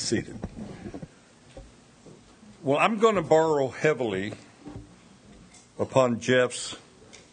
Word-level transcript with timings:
seated. 0.00 0.38
Well, 2.62 2.78
I'm 2.78 2.98
going 2.98 3.14
to 3.14 3.22
borrow 3.22 3.68
heavily 3.68 4.32
upon 5.78 6.20
Jeff's 6.20 6.76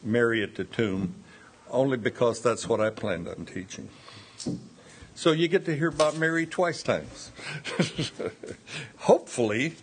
Mary 0.04 0.44
at 0.44 0.56
the 0.56 0.64
tomb, 0.64 1.16
only 1.72 1.98
because 1.98 2.42
that's 2.42 2.70
what 2.70 2.80
I 2.80 2.90
planned 2.92 3.28
on 3.28 3.46
teaching. 3.46 3.90
So 5.16 5.32
you 5.32 5.48
get 5.48 5.66
to 5.66 5.76
hear 5.76 5.90
about 5.90 6.18
Mary 6.18 6.46
twice 6.46 6.84
times. 6.84 7.32
Hopefully, 8.98 9.76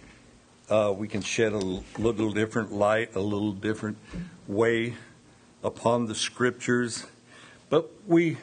uh, 0.71 0.95
we 0.97 1.09
can 1.09 1.21
shed 1.21 1.53
a 1.53 1.83
little 1.99 2.33
different 2.33 2.73
light, 2.73 3.15
a 3.17 3.21
little 3.21 3.53
different 3.53 3.99
way 4.47 4.95
upon 5.65 6.07
the 6.07 6.15
scriptures. 6.15 7.07
But 7.71 7.91
we 8.07 8.39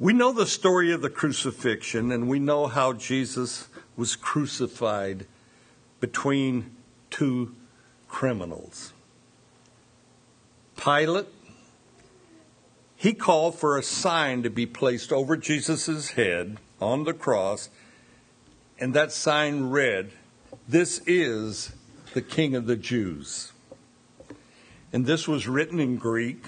we 0.00 0.14
know 0.14 0.32
the 0.32 0.46
story 0.46 0.92
of 0.92 1.02
the 1.02 1.10
crucifixion, 1.10 2.10
and 2.10 2.26
we 2.26 2.38
know 2.38 2.66
how 2.66 2.94
Jesus 2.94 3.68
was 3.98 4.16
crucified 4.16 5.26
between 6.00 6.74
two 7.10 7.54
criminals. 8.08 8.94
Pilate, 10.82 11.26
he 12.96 13.12
called 13.12 13.58
for 13.58 13.76
a 13.76 13.82
sign 13.82 14.42
to 14.42 14.48
be 14.48 14.64
placed 14.64 15.12
over 15.12 15.36
Jesus' 15.36 16.12
head 16.12 16.56
on 16.80 17.04
the 17.04 17.12
cross, 17.12 17.68
and 18.78 18.94
that 18.94 19.12
sign 19.12 19.64
read, 19.64 20.12
This 20.66 21.02
is 21.06 21.72
the 22.14 22.22
King 22.22 22.54
of 22.54 22.64
the 22.64 22.76
Jews. 22.76 23.52
And 24.94 25.04
this 25.04 25.28
was 25.28 25.46
written 25.46 25.78
in 25.78 25.96
Greek 25.96 26.46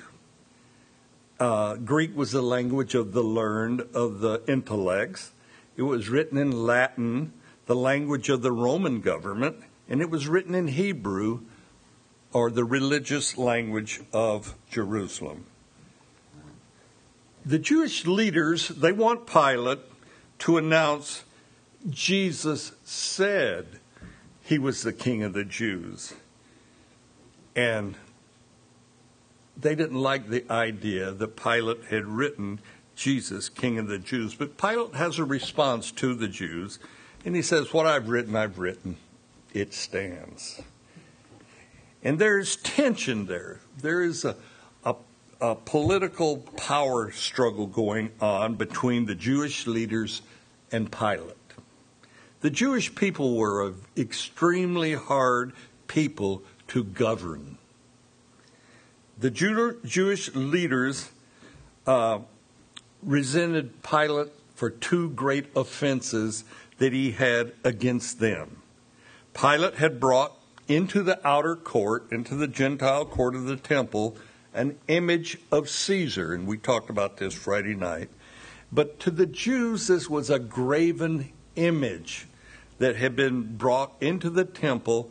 uh, 1.43 1.75
Greek 1.75 2.17
was 2.17 2.31
the 2.31 2.41
language 2.41 2.95
of 2.95 3.13
the 3.13 3.23
learned, 3.23 3.81
of 3.95 4.21
the 4.21 4.43
intellects. 4.47 5.33
It 5.77 5.83
was 5.83 6.09
written 6.09 6.39
in 6.39 6.53
Latin, 6.53 7.33
the 7.67 7.75
language 7.75 8.29
of 8.29 8.43
the 8.43 8.53
Roman 8.53 9.01
government, 9.01 9.57
and 9.89 10.01
it 10.01 10.09
was 10.09 10.29
written 10.29 10.55
in 10.55 10.69
Hebrew, 10.69 11.41
or 12.33 12.49
the 12.49 12.63
religious 12.63 13.37
language 13.37 14.01
of 14.13 14.55
Jerusalem. 14.71 15.47
The 17.45 17.59
Jewish 17.59 18.07
leaders, 18.07 18.69
they 18.69 18.93
want 18.93 19.27
Pilate 19.27 19.81
to 20.39 20.59
announce 20.59 21.25
Jesus 21.91 22.71
said 22.85 23.81
he 24.45 24.61
was 24.61 24.85
the 24.85 24.93
king 24.93 25.25
of 25.25 25.33
the 25.33 25.45
Jews. 25.45 26.15
And 27.57 27.97
they 29.57 29.75
didn't 29.75 30.01
like 30.01 30.29
the 30.29 30.45
idea 30.51 31.13
that 31.13 31.37
Pilate 31.37 31.85
had 31.85 32.07
written 32.07 32.61
Jesus, 32.97 33.49
King 33.49 33.79
of 33.79 33.89
the 33.89 33.99
Jews. 33.99 34.35
But 34.35 34.57
Pilate 34.57 34.95
has 34.95 35.19
a 35.19 35.25
response 35.25 35.91
to 35.93 36.15
the 36.15 36.29
Jews, 36.29 36.79
and 37.25 37.35
he 37.37 37.43
says, 37.43 37.73
What 37.73 37.87
I've 37.87 38.09
written, 38.09 38.37
I've 38.37 38.59
written. 38.59 38.97
It 39.53 39.75
stands. 39.75 40.63
And 42.03 42.19
there's 42.19 42.57
tension 42.57 43.27
there. 43.27 43.61
There 43.79 44.01
is 44.01 44.25
a, 44.25 44.35
a, 44.85 44.95
a 45.41 45.55
political 45.55 46.39
power 46.39 47.11
struggle 47.13 47.67
going 47.67 48.11
on 48.21 48.55
between 48.55 49.07
the 49.07 49.15
Jewish 49.15 49.67
leaders 49.67 50.23
and 50.73 50.91
Pilate. 50.91 51.37
The 52.41 52.51
Jewish 52.51 52.95
people 52.95 53.37
were 53.37 53.69
an 53.69 53.77
extremely 53.97 54.95
hard 54.95 55.53
people 55.87 56.43
to 56.69 56.83
govern 56.83 57.59
the 59.19 59.31
Jew- 59.31 59.79
Jewish 59.85 60.35
leaders 60.35 61.11
uh, 61.87 62.21
resented 63.03 63.83
Pilate 63.83 64.29
for 64.55 64.71
two 64.71 65.11
great 65.11 65.47
offenses 65.57 66.45
that 66.79 66.93
he 66.93 67.13
had 67.13 67.53
against 67.65 68.21
them. 68.21 68.63
Pilate 69.35 69.75
had 69.75 69.99
brought 69.99 70.33
into 70.69 71.03
the 71.03 71.27
outer 71.27 71.57
court, 71.57 72.11
into 72.11 72.35
the 72.35 72.47
Gentile 72.47 73.05
court 73.05 73.35
of 73.35 73.45
the 73.45 73.57
temple, 73.57 74.17
an 74.55 74.79
image 74.89 75.39
of 75.51 75.69
Caesar, 75.69 76.35
and 76.35 76.47
we 76.47 76.59
talked 76.59 76.91
about 76.91 77.17
this 77.17 77.35
Friday 77.35 77.75
night. 77.75 78.09
But 78.71 79.01
to 79.01 79.11
the 79.11 79.27
Jews, 79.27 79.87
this 79.87 80.09
was 80.09 80.31
a 80.31 80.39
graven 80.39 81.31
image 81.57 82.27
that 82.79 82.97
had 82.97 83.17
been 83.17 83.57
brought 83.57 83.93
into 84.01 84.31
the 84.31 84.45
temple, 84.45 85.11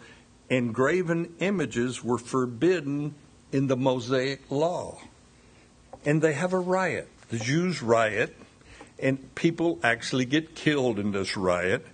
and 0.50 0.74
graven 0.74 1.34
images 1.40 2.04
were 2.04 2.18
forbidden 2.18 3.16
in 3.52 3.68
the 3.68 3.78
Mosaic 3.78 4.50
law. 4.50 5.00
And 6.06 6.22
they 6.22 6.34
have 6.34 6.54
a 6.54 6.60
riot. 6.60 7.10
The 7.30 7.40
Jews 7.40 7.82
riot, 7.82 8.36
and 9.00 9.34
people 9.36 9.80
actually 9.84 10.26
get 10.26 10.56
killed 10.56 11.00
in 11.00 11.12
this 11.12 11.38
riot. 11.38 11.86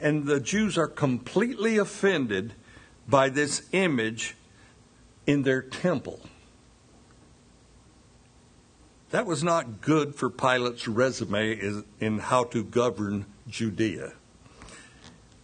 And 0.00 0.26
the 0.26 0.40
Jews 0.40 0.76
are 0.76 0.88
completely 0.88 1.78
offended 1.78 2.54
by 3.08 3.28
this 3.28 3.62
image 3.72 4.34
in 5.26 5.42
their 5.42 5.62
temple. 5.62 6.20
That 9.10 9.26
was 9.26 9.44
not 9.44 9.80
good 9.80 10.16
for 10.16 10.28
Pilate's 10.28 10.88
resume 10.88 11.82
in 12.00 12.18
how 12.18 12.44
to 12.44 12.64
govern 12.64 13.26
Judea. 13.48 14.12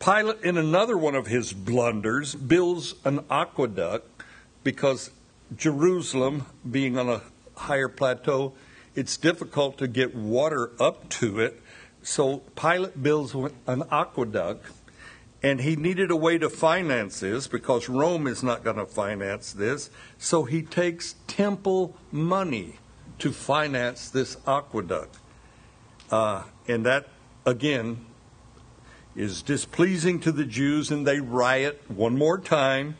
Pilate, 0.00 0.42
in 0.42 0.56
another 0.56 0.96
one 0.96 1.14
of 1.14 1.28
his 1.28 1.52
blunders, 1.52 2.34
builds 2.34 2.94
an 3.04 3.20
aqueduct 3.30 4.24
because 4.64 5.10
Jerusalem 5.56 6.46
being 6.68 6.96
on 6.98 7.08
a 7.08 7.22
higher 7.56 7.88
plateau, 7.88 8.54
it's 8.94 9.16
difficult 9.16 9.78
to 9.78 9.88
get 9.88 10.14
water 10.14 10.72
up 10.80 11.08
to 11.10 11.40
it. 11.40 11.60
So 12.02 12.38
Pilate 12.56 13.02
builds 13.02 13.34
an 13.66 13.84
aqueduct, 13.90 14.66
and 15.42 15.60
he 15.60 15.76
needed 15.76 16.10
a 16.10 16.16
way 16.16 16.38
to 16.38 16.48
finance 16.48 17.20
this 17.20 17.46
because 17.46 17.88
Rome 17.88 18.26
is 18.26 18.42
not 18.42 18.64
going 18.64 18.76
to 18.76 18.86
finance 18.86 19.52
this. 19.52 19.90
So 20.18 20.44
he 20.44 20.62
takes 20.62 21.14
temple 21.26 21.96
money 22.10 22.76
to 23.18 23.32
finance 23.32 24.08
this 24.08 24.36
aqueduct. 24.46 25.18
Uh, 26.10 26.44
and 26.66 26.84
that, 26.86 27.08
again, 27.44 28.06
is 29.14 29.42
displeasing 29.42 30.20
to 30.20 30.32
the 30.32 30.44
Jews, 30.44 30.90
and 30.90 31.06
they 31.06 31.20
riot 31.20 31.82
one 31.88 32.16
more 32.16 32.38
time. 32.38 32.96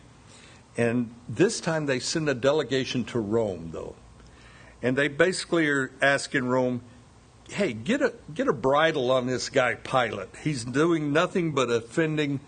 And 0.80 1.14
this 1.28 1.60
time 1.60 1.84
they 1.84 2.00
send 2.00 2.26
a 2.30 2.34
delegation 2.34 3.04
to 3.12 3.20
Rome, 3.20 3.68
though. 3.70 3.96
And 4.80 4.96
they 4.96 5.08
basically 5.08 5.68
are 5.68 5.92
asking 6.00 6.46
Rome, 6.46 6.80
hey, 7.50 7.74
get 7.74 8.00
a, 8.00 8.14
get 8.32 8.48
a 8.48 8.54
bridle 8.54 9.10
on 9.10 9.26
this 9.26 9.50
guy, 9.50 9.74
Pilate. 9.74 10.30
He's 10.42 10.64
doing 10.64 11.12
nothing 11.12 11.52
but 11.52 11.68
offending 11.68 12.40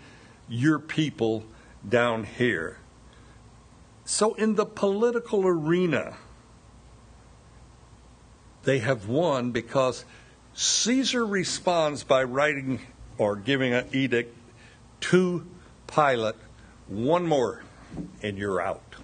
your 0.49 0.79
people 0.79 1.45
down 1.87 2.23
here. 2.23 2.79
So, 4.03 4.33
in 4.33 4.55
the 4.55 4.65
political 4.65 5.45
arena, 5.45 6.17
they 8.63 8.79
have 8.79 9.07
won 9.07 9.51
because 9.51 10.05
Caesar 10.55 11.23
responds 11.23 12.03
by 12.03 12.23
writing 12.23 12.79
or 13.19 13.35
giving 13.35 13.75
an 13.75 13.89
edict 13.91 14.35
to 15.01 15.45
Pilate 15.85 16.33
one 16.87 17.27
more 17.27 17.61
and 18.21 18.37
you're 18.37 18.61
out. 18.61 18.95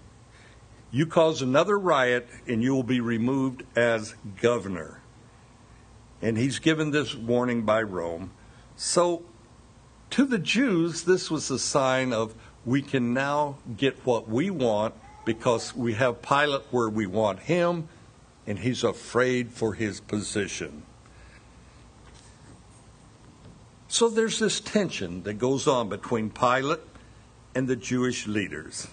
You 0.91 1.05
cause 1.05 1.41
another 1.41 1.77
riot 1.77 2.27
and 2.47 2.63
you 2.63 2.73
will 2.73 2.83
be 2.83 3.00
removed 3.00 3.63
as 3.75 4.16
governor. 4.41 5.01
And 6.22 6.38
he's 6.38 6.59
given 6.59 6.91
this 6.91 7.16
warning 7.16 7.63
by 7.63 7.81
Rome. 7.81 8.31
So, 8.75 9.23
to 10.11 10.25
the 10.25 10.39
Jews, 10.39 11.03
this 11.03 11.29
was 11.29 11.51
a 11.51 11.59
sign 11.59 12.11
of 12.11 12.33
we 12.66 12.81
can 12.81 13.13
now 13.13 13.57
get 13.77 14.05
what 14.05 14.27
we 14.27 14.50
want 14.50 14.95
because 15.25 15.75
we 15.75 15.94
have 15.94 16.21
Pilate 16.21 16.63
where 16.71 16.89
we 16.89 17.06
want 17.06 17.39
him, 17.41 17.88
and 18.47 18.59
he's 18.59 18.83
afraid 18.83 19.51
for 19.51 19.75
his 19.75 20.00
position. 20.00 20.83
So 23.88 24.09
there's 24.09 24.39
this 24.39 24.59
tension 24.59 25.24
that 25.24 25.36
goes 25.36 25.68
on 25.68 25.89
between 25.89 26.30
Pilate 26.30 26.81
and 27.56 27.68
the 27.68 27.75
Jewish 27.75 28.28
leaders. 28.28 28.88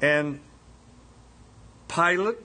And 0.00 0.40
Pilate, 1.88 2.38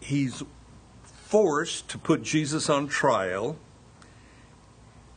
he's 0.00 0.42
forced 1.04 1.88
to 1.90 1.98
put 1.98 2.22
Jesus 2.22 2.68
on 2.68 2.88
trial. 2.88 3.56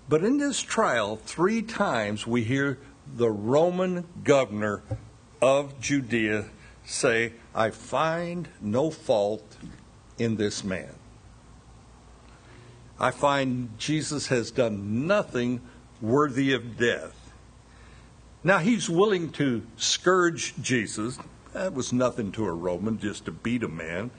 But 0.07 0.23
in 0.23 0.37
this 0.37 0.61
trial, 0.61 1.15
three 1.17 1.61
times 1.61 2.27
we 2.27 2.43
hear 2.43 2.77
the 3.15 3.29
Roman 3.29 4.05
governor 4.23 4.83
of 5.41 5.79
Judea 5.79 6.45
say, 6.85 7.33
I 7.53 7.71
find 7.71 8.47
no 8.61 8.91
fault 8.91 9.57
in 10.17 10.35
this 10.35 10.63
man. 10.63 10.95
I 12.99 13.11
find 13.11 13.77
Jesus 13.77 14.27
has 14.27 14.51
done 14.51 15.07
nothing 15.07 15.61
worthy 16.01 16.53
of 16.53 16.77
death. 16.77 17.31
Now, 18.43 18.59
he's 18.59 18.89
willing 18.89 19.31
to 19.33 19.63
scourge 19.75 20.53
Jesus. 20.61 21.17
That 21.53 21.73
was 21.73 21.91
nothing 21.91 22.31
to 22.33 22.45
a 22.45 22.53
Roman, 22.53 22.99
just 22.99 23.25
to 23.25 23.31
beat 23.31 23.63
a 23.63 23.67
man. 23.67 24.11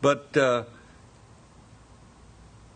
But 0.00 0.36
uh, 0.36 0.64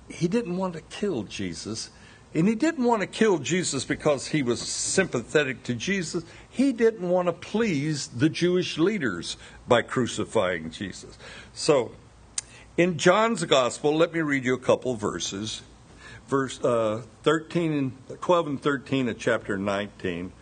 he 0.09 0.29
didn't 0.29 0.57
want 0.57 0.75
to 0.75 0.81
kill 0.83 1.25
Jesus. 1.25 1.91
And 2.35 2.49
he 2.49 2.55
didn't 2.55 2.85
want 2.85 3.03
to 3.03 3.07
kill 3.07 3.39
Jesus 3.39 3.85
because 3.85 4.29
he 4.29 4.43
was 4.43 4.61
sympathetic 4.61 5.65
to 5.65 5.75
Jesus. 5.75 6.25
He 6.49 6.73
didn't 6.73 7.09
want 7.09 7.27
to 7.27 7.33
please 7.33 8.09
the 8.09 8.31
Jewish 8.31 8.79
leaders 8.79 9.37
by 9.69 9.83
crucifying 9.83 10.71
Jesus. 10.71 11.19
So, 11.53 11.93
in 12.77 12.97
John's 12.97 13.45
Gospel, 13.45 13.95
let 13.95 14.15
me 14.15 14.21
read 14.21 14.45
you 14.45 14.55
a 14.55 14.59
couple 14.59 14.95
verses. 14.95 15.61
Verse 16.27 16.63
uh, 16.65 17.03
13, 17.23 17.93
12 18.21 18.47
and 18.47 18.63
13 18.63 19.09
of 19.09 19.19
chapter 19.19 19.57
19. 19.57 20.33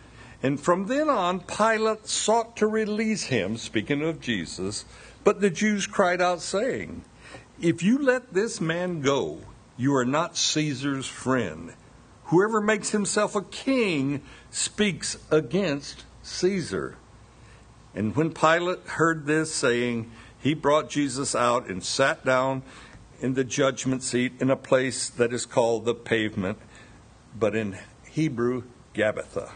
And 0.43 0.59
from 0.59 0.87
then 0.87 1.09
on, 1.09 1.41
Pilate 1.41 2.07
sought 2.07 2.57
to 2.57 2.67
release 2.67 3.23
him, 3.23 3.57
speaking 3.57 4.01
of 4.01 4.19
Jesus, 4.21 4.85
but 5.23 5.41
the 5.41 5.49
Jews 5.49 5.85
cried 5.85 6.21
out, 6.21 6.41
saying, 6.41 7.03
If 7.59 7.83
you 7.83 7.99
let 7.99 8.33
this 8.33 8.59
man 8.59 9.01
go, 9.01 9.39
you 9.77 9.95
are 9.95 10.05
not 10.05 10.37
Caesar's 10.37 11.07
friend. 11.07 11.73
Whoever 12.25 12.61
makes 12.61 12.91
himself 12.91 13.35
a 13.35 13.41
king 13.41 14.21
speaks 14.49 15.17
against 15.29 16.05
Caesar. 16.23 16.95
And 17.93 18.15
when 18.15 18.31
Pilate 18.31 18.87
heard 18.87 19.25
this 19.25 19.53
saying, 19.53 20.09
he 20.41 20.53
brought 20.53 20.89
Jesus 20.89 21.35
out 21.35 21.67
and 21.67 21.83
sat 21.83 22.25
down 22.25 22.63
in 23.21 23.35
the 23.35 23.43
judgment 23.43 24.03
seat 24.03 24.33
in 24.39 24.49
a 24.49 24.55
place 24.55 25.09
that 25.09 25.31
is 25.31 25.45
called 25.45 25.85
the 25.85 25.93
pavement, 25.93 26.57
but 27.37 27.55
in 27.55 27.77
Hebrew, 28.09 28.63
Gabbatha. 28.93 29.51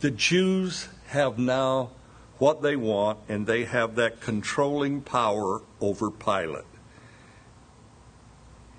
The 0.00 0.10
Jews 0.10 0.88
have 1.08 1.38
now 1.38 1.90
what 2.38 2.62
they 2.62 2.76
want, 2.76 3.18
and 3.28 3.46
they 3.46 3.64
have 3.64 3.96
that 3.96 4.20
controlling 4.20 5.00
power 5.00 5.62
over 5.80 6.10
Pilate. 6.10 6.64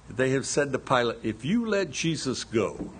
They 0.10 0.31
have 0.31 0.46
said 0.46 0.72
to 0.72 0.80
Pilate, 0.80 1.18
if 1.24 1.44
you 1.44 1.66
let 1.66 1.92
Jesus 1.92 2.44
go, 2.44 2.92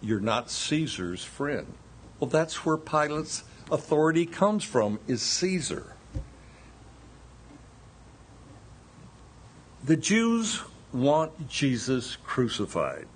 you're 0.00 0.20
not 0.20 0.50
Caesar's 0.50 1.24
friend. 1.24 1.74
Well, 2.20 2.30
that's 2.30 2.64
where 2.64 2.76
Pilate's 2.76 3.44
authority 3.70 4.24
comes 4.24 4.64
from, 4.64 5.00
is 5.06 5.22
Caesar. 5.22 5.95
The 9.86 9.96
Jews 9.96 10.62
want 10.92 11.48
Jesus 11.48 12.16
crucified. 12.24 13.06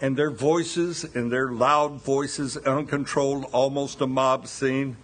And 0.00 0.16
their 0.16 0.30
voices 0.30 1.04
and 1.04 1.32
their 1.32 1.50
loud 1.50 2.02
voices, 2.02 2.56
uncontrolled, 2.58 3.44
almost 3.52 4.00
a 4.00 4.06
mob 4.06 4.46
scene, 4.46 4.96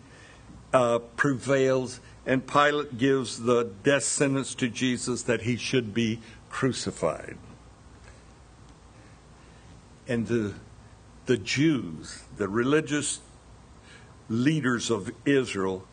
uh, 0.73 0.99
prevails 1.17 2.01
and 2.27 2.45
Pilate 2.47 2.99
gives 2.99 3.41
the 3.41 3.71
death 3.85 4.03
sentence 4.03 4.55
to 4.57 4.69
Jesus 4.69 5.23
that 5.23 5.43
he 5.43 5.57
should 5.57 5.95
be 5.95 6.19
crucified. 6.51 7.39
And 10.09 10.27
the, 10.27 10.55
the 11.27 11.37
Jews, 11.37 12.25
the 12.37 12.49
religious 12.49 13.21
leaders 14.29 14.91
of 14.91 15.13
Israel, 15.25 15.87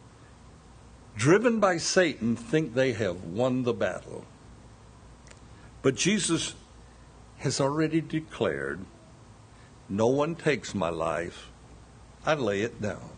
driven 1.16 1.60
by 1.60 1.78
Satan, 1.78 2.36
think 2.36 2.74
they 2.74 2.94
have 2.94 3.24
won 3.24 3.64
the 3.64 3.74
battle. 3.74 4.26
But 5.82 5.96
Jesus 5.96 6.56
has 7.38 7.60
already 7.60 8.02
declared 8.02 8.80
no 9.90 10.08
one 10.08 10.36
takes 10.36 10.74
my 10.74 10.90
life, 10.90 11.50
I 12.26 12.36
lay 12.36 12.62
it 12.62 12.82
down. 12.82 13.10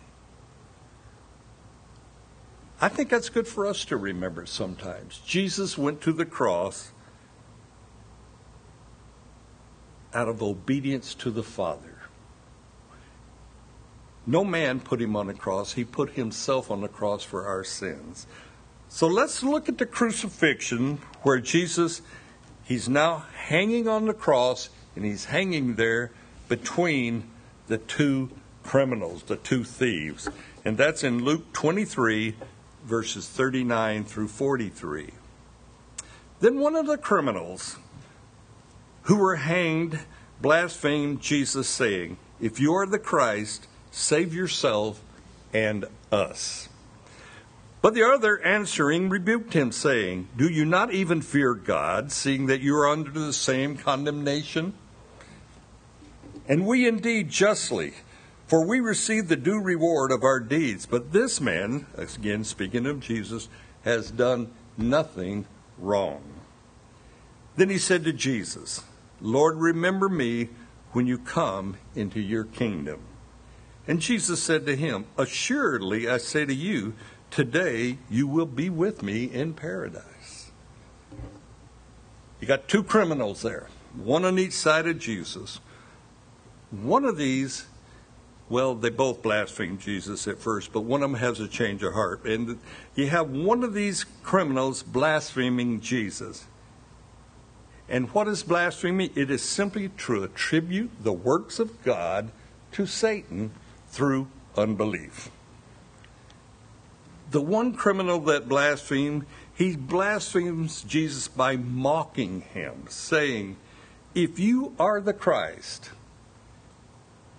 I 2.81 2.89
think 2.89 3.09
that's 3.09 3.30
good 3.30 3.47
for 3.47 3.65
us 3.65 3.86
to 3.86 3.97
remember 3.97 4.45
sometimes. 4.45 5.21
Jesus 5.25 5.77
went 5.77 6.01
to 6.01 6.12
the 6.12 6.25
cross 6.25 6.92
out 10.13 10.27
of 10.27 10.42
obedience 10.42 11.13
to 11.15 11.31
the 11.31 11.44
Father. 11.44 11.94
No 14.27 14.44
man 14.44 14.80
put 14.80 15.01
him 15.01 15.16
on 15.16 15.27
the 15.27 15.33
cross, 15.33 15.74
he 15.74 15.83
put 15.83 16.12
himself 16.12 16.72
on 16.72 16.81
the 16.81 16.88
cross 16.88 17.24
for 17.24 17.45
our 17.45 17.63
sins. 17.63 18.25
So 18.89 19.07
let's 19.07 19.44
look 19.44 19.69
at 19.69 19.77
the 19.77 19.86
crucifixion 19.86 21.00
where 21.22 21.39
Jesus, 21.39 22.01
he's 22.63 22.88
now 22.89 23.25
hanging 23.36 23.88
on 23.88 24.06
the 24.06 24.13
cross 24.13 24.69
and 24.95 25.06
he's 25.06 25.25
hanging 25.25 25.75
there 25.75 26.12
between 26.48 27.30
the 27.68 27.77
two 27.77 28.30
criminals, 28.63 29.24
the 29.24 29.36
two 29.36 29.63
thieves. 29.63 30.30
And 30.63 30.78
that's 30.78 31.04
in 31.04 31.24
Luke 31.24 31.54
23, 31.54 32.36
verses 32.86 33.28
39 33.28 34.06
through 34.06 34.28
43. 34.28 35.12
Then 36.39 36.60
one 36.60 36.75
of 36.75 36.88
the 36.88 36.98
criminals 36.98 37.78
who 39.04 39.18
were 39.18 39.36
hanged 39.36 40.00
blasphemed 40.42 41.21
Jesus, 41.21 41.68
saying, 41.68 42.18
If 42.42 42.60
you 42.60 42.74
are 42.74 42.86
the 42.86 43.00
Christ, 43.00 43.68
save 43.95 44.33
yourself 44.33 45.01
and 45.53 45.86
us. 46.12 46.69
But 47.81 47.94
the 47.94 48.03
other 48.03 48.42
answering 48.42 49.09
rebuked 49.09 49.53
him, 49.53 49.71
saying, 49.71 50.27
Do 50.36 50.50
you 50.50 50.65
not 50.65 50.92
even 50.92 51.21
fear 51.21 51.53
God, 51.53 52.12
seeing 52.12 52.47
that 52.47 52.62
you 52.62 52.75
are 52.75 52.88
under 52.88 53.12
the 53.12 53.33
same 53.33 53.77
condemnation? 53.77 54.74
And 56.47 56.65
we 56.65 56.88
indeed 56.88 57.30
justly 57.30 57.94
for 58.47 58.65
we 58.65 58.80
receive 58.80 59.27
the 59.27 59.36
due 59.36 59.59
reward 59.59 60.12
of 60.12 60.24
our 60.24 60.39
deeds. 60.39 60.86
But 60.86 61.12
this 61.12 61.42
man, 61.42 61.88
again 61.95 62.44
speaking 62.44 62.86
of 62.86 63.00
Jesus, 63.00 63.50
has 63.83 64.12
done 64.12 64.51
nothing 64.77 65.45
wrong. 65.77 66.21
Then 67.56 67.69
he 67.69 67.77
said 67.77 68.03
to 68.03 68.13
Jesus, 68.13 68.83
Lord, 69.21 69.57
remember 69.57 70.09
me 70.09 70.50
when 70.92 71.07
you 71.07 71.18
come 71.18 71.77
into 71.95 72.19
your 72.19 72.44
kingdom. 72.44 73.00
And 73.87 73.99
Jesus 73.99 74.41
said 74.41 74.65
to 74.65 74.75
him, 74.75 75.05
Assuredly, 75.17 76.09
I 76.09 76.17
say 76.17 76.45
to 76.45 76.53
you, 76.53 76.93
today 77.29 77.97
you 78.09 78.27
will 78.27 78.45
be 78.45 78.69
with 78.69 79.03
me 79.03 79.25
in 79.25 79.53
paradise. 79.53 80.51
You 82.39 82.47
got 82.47 82.67
two 82.67 82.83
criminals 82.83 83.41
there, 83.41 83.69
one 83.95 84.25
on 84.25 84.39
each 84.39 84.53
side 84.53 84.87
of 84.87 84.99
Jesus. 84.99 85.59
One 86.71 87.05
of 87.05 87.17
these 87.17 87.67
well, 88.47 88.75
they 88.75 88.89
both 88.89 89.23
blaspheme 89.23 89.79
Jesus 89.79 90.27
at 90.27 90.37
first, 90.37 90.71
but 90.71 90.81
one 90.81 91.01
of 91.01 91.09
them 91.09 91.19
has 91.19 91.39
a 91.39 91.47
change 91.47 91.81
of 91.81 91.93
heart. 91.93 92.25
And 92.25 92.59
you 92.93 93.07
have 93.07 93.31
one 93.31 93.63
of 93.63 93.73
these 93.73 94.05
criminals 94.21 94.83
blaspheming 94.83 95.81
Jesus. 95.81 96.45
And 97.89 98.11
what 98.11 98.27
is 98.27 98.44
blasphemy? 98.44 99.11
It 99.15 99.31
is 99.31 99.42
simply 99.42 99.89
to 99.89 100.23
attribute 100.23 100.92
the 101.04 101.13
works 101.13 101.57
of 101.59 101.83
God 101.83 102.31
to 102.73 102.85
Satan 102.85 103.51
through 103.95 104.28
unbelief. 104.56 105.31
The 107.31 107.42
one 107.42 107.73
criminal 107.73 108.19
that 108.21 108.47
blasphemed, 108.47 109.25
he 109.56 109.75
blasphemes 109.75 110.83
Jesus 110.83 111.28
by 111.28 111.57
mocking 111.57 112.42
him, 112.42 112.85
saying, 112.87 113.57
If 114.14 114.37
you 114.37 114.75
are 114.78 115.02
the 115.02 115.14
Christ, 115.14 115.90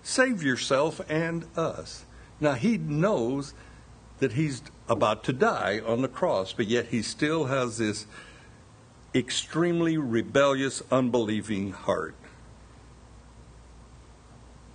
Save 0.07 0.41
yourself 0.41 1.01
and 1.09 1.45
us. 1.57 2.05
Now, 2.39 2.53
he 2.53 2.77
knows 2.77 3.53
that 4.19 4.31
he's 4.31 4.61
about 4.87 5.25
to 5.25 5.33
die 5.33 5.81
on 5.85 6.01
the 6.01 6.07
cross, 6.07 6.53
but 6.53 6.67
yet 6.67 6.87
he 6.87 7.01
still 7.01 7.47
has 7.47 7.77
this 7.77 8.05
extremely 9.13 9.97
rebellious, 9.97 10.81
unbelieving 10.91 11.73
heart. 11.73 12.15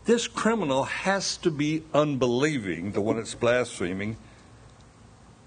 This 0.04 0.26
criminal 0.26 0.84
has 0.84 1.36
to 1.38 1.50
be 1.50 1.84
unbelieving, 1.94 2.92
the 2.92 3.00
one 3.00 3.16
that's 3.16 3.34
blaspheming, 3.34 4.16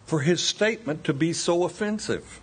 for 0.05 0.21
his 0.21 0.41
statement 0.41 1.03
to 1.03 1.13
be 1.13 1.33
so 1.33 1.63
offensive. 1.63 2.41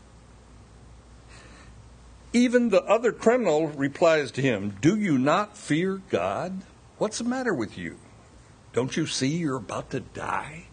Even 2.34 2.68
the 2.68 2.82
other 2.84 3.12
criminal 3.12 3.68
replies 3.68 4.30
to 4.32 4.42
him, 4.42 4.76
Do 4.80 4.96
you 4.96 5.16
not 5.16 5.56
fear 5.56 6.02
God? 6.10 6.62
What's 6.98 7.18
the 7.18 7.24
matter 7.24 7.54
with 7.54 7.78
you? 7.78 7.96
Don't 8.72 8.96
you 8.96 9.06
see 9.06 9.28
you're 9.28 9.56
about 9.56 9.90
to 9.90 10.00
die? 10.00 10.64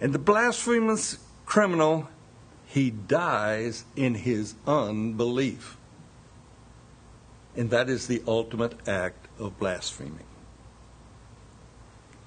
And 0.00 0.12
the 0.12 0.18
blasphemous 0.18 1.18
criminal, 1.46 2.08
he 2.66 2.90
dies 2.90 3.84
in 3.96 4.14
his 4.14 4.54
unbelief. 4.66 5.76
And 7.56 7.70
that 7.70 7.88
is 7.88 8.06
the 8.06 8.22
ultimate 8.26 8.86
act 8.86 9.27
of 9.38 9.58
blaspheming. 9.58 10.24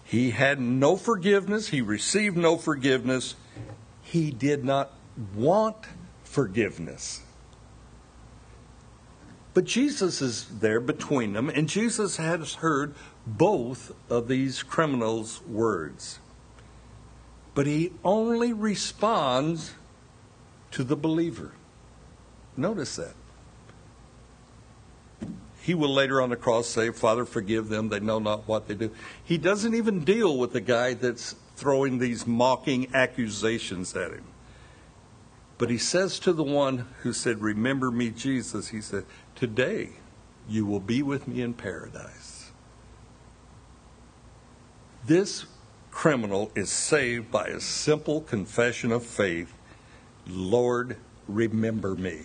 He 0.04 0.32
had 0.32 0.60
no 0.60 0.98
forgiveness, 0.98 1.70
he 1.70 1.82
received 1.82 2.36
no 2.36 2.58
forgiveness, 2.58 3.36
he 4.02 4.32
did 4.32 4.66
not 4.66 4.92
want 5.36 5.78
forgiveness. 6.24 7.22
But 9.54 9.66
Jesus 9.66 10.22
is 10.22 10.60
there 10.60 10.80
between 10.80 11.34
them, 11.34 11.50
and 11.50 11.68
Jesus 11.68 12.18
has 12.18 12.56
heard 12.56 12.96
both 13.28 13.94
of 14.10 14.28
these 14.28 14.64
criminals' 14.64 15.42
words. 15.44 16.20
But 17.54 17.68
he 17.68 17.92
only 18.04 18.54
responds 18.54 19.74
to 20.72 20.84
the 20.84 20.96
believer. 20.96 21.52
Notice 22.56 22.96
that. 22.96 23.14
He 25.62 25.76
will 25.76 25.94
later 25.94 26.22
on 26.22 26.30
the 26.30 26.36
cross 26.36 26.68
say, 26.68 26.90
Father, 26.90 27.24
forgive 27.24 27.70
them. 27.70 27.90
They 27.90 28.00
know 28.00 28.20
not 28.20 28.48
what 28.48 28.68
they 28.68 28.74
do. 28.74 28.92
He 29.24 29.38
doesn't 29.38 29.76
even 29.76 30.04
deal 30.04 30.38
with 30.38 30.54
the 30.54 30.62
guy 30.62 30.96
that's 30.96 31.36
throwing 31.56 32.00
these 32.00 32.26
mocking 32.26 32.88
accusations 32.96 33.96
at 33.96 34.12
him. 34.12 34.26
But 35.60 35.70
he 35.70 35.78
says 35.78 36.18
to 36.22 36.34
the 36.34 36.44
one 36.44 36.88
who 37.02 37.14
said, 37.14 37.42
Remember 37.42 37.92
me, 37.92 38.10
Jesus, 38.10 38.70
he 38.70 38.82
said, 38.82 39.06
Today 39.36 39.92
you 40.50 40.66
will 40.66 40.80
be 40.80 41.04
with 41.04 41.28
me 41.28 41.44
in 41.44 41.54
paradise. 41.54 42.50
This 45.06 45.46
criminal 45.92 46.52
is 46.56 46.72
saved 46.72 47.32
by 47.32 47.46
a 47.46 47.60
simple 47.60 48.22
confession 48.22 48.92
of 48.92 49.06
faith 49.06 49.54
Lord, 50.28 50.98
remember 51.28 51.96
me. 51.96 52.22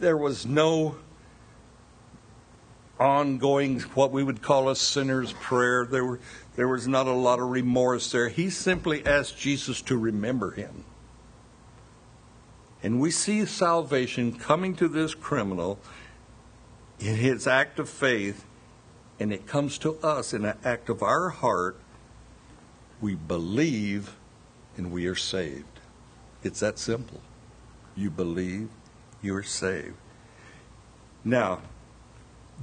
There 0.00 0.16
was 0.16 0.46
no 0.46 0.96
ongoing, 3.02 3.80
what 3.94 4.12
we 4.12 4.22
would 4.22 4.42
call 4.42 4.68
a 4.68 4.76
sinner's 4.76 5.32
prayer. 5.32 5.84
There, 5.84 6.04
were, 6.04 6.20
there 6.54 6.68
was 6.68 6.86
not 6.86 7.06
a 7.06 7.12
lot 7.12 7.40
of 7.40 7.48
remorse 7.50 8.12
there. 8.12 8.28
He 8.28 8.48
simply 8.48 9.04
asked 9.04 9.38
Jesus 9.38 9.82
to 9.82 9.96
remember 9.96 10.52
him. 10.52 10.84
And 12.82 13.00
we 13.00 13.10
see 13.10 13.44
salvation 13.44 14.38
coming 14.38 14.74
to 14.76 14.88
this 14.88 15.14
criminal 15.14 15.78
in 17.00 17.16
his 17.16 17.46
act 17.46 17.78
of 17.78 17.88
faith, 17.88 18.44
and 19.18 19.32
it 19.32 19.46
comes 19.46 19.78
to 19.78 19.96
us 19.96 20.32
in 20.32 20.44
an 20.44 20.56
act 20.64 20.88
of 20.88 21.02
our 21.02 21.30
heart. 21.30 21.76
We 23.00 23.14
believe 23.14 24.16
and 24.76 24.92
we 24.92 25.06
are 25.06 25.16
saved. 25.16 25.80
It's 26.42 26.60
that 26.60 26.78
simple. 26.78 27.20
You 27.96 28.10
believe, 28.10 28.68
you 29.20 29.34
are 29.36 29.42
saved. 29.42 29.96
Now, 31.24 31.60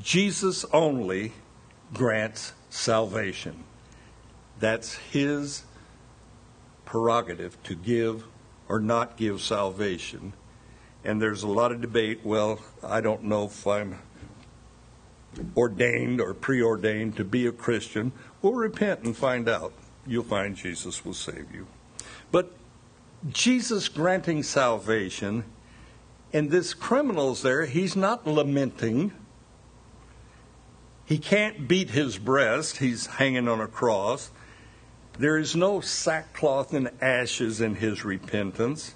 Jesus 0.02 0.66
only 0.72 1.34
grants 1.94 2.54
salvation. 2.70 3.64
That's 4.60 4.96
his 4.96 5.64
prerogative 6.86 7.62
to 7.64 7.76
give 7.76 8.24
or 8.68 8.80
not 8.80 9.18
give 9.18 9.42
salvation. 9.42 10.34
And 11.04 11.22
there's 11.22 11.44
a 11.44 11.48
lot 11.48 11.72
of 11.72 11.82
debate. 11.82 12.22
Well, 12.24 12.60
I 12.84 13.02
don't 13.02 13.24
know 13.24 13.46
if 13.46 13.66
I'm 13.66 14.00
ordained 15.56 16.20
or 16.20 16.34
preordained 16.34 17.16
to 17.18 17.24
be 17.24 17.48
a 17.48 17.52
Christian. 17.52 18.12
We'll 18.42 18.54
repent 18.54 19.04
and 19.04 19.16
find 19.16 19.48
out. 19.48 19.74
You'll 20.06 20.24
find 20.24 20.56
Jesus 20.56 21.06
will 21.06 21.14
save 21.14 21.54
you. 21.54 21.68
But 22.32 22.52
Jesus 23.28 23.88
granting 23.88 24.44
salvation, 24.44 25.44
and 26.34 26.50
this 26.50 26.74
criminal's 26.74 27.42
there, 27.42 27.66
he's 27.66 27.96
not 27.96 28.26
lamenting. 28.26 29.12
He 31.10 31.18
can't 31.18 31.68
beat 31.68 31.90
his 31.90 32.20
breast, 32.20 32.78
he's 32.78 33.08
hanging 33.08 33.48
on 33.48 33.60
a 33.60 33.68
cross. 33.68 34.30
There 35.18 35.40
is 35.40 35.56
no 35.56 35.82
sackcloth 35.82 36.72
and 36.72 36.92
ashes 37.02 37.60
in 37.62 37.74
his 37.74 38.06
repentance. 38.06 38.94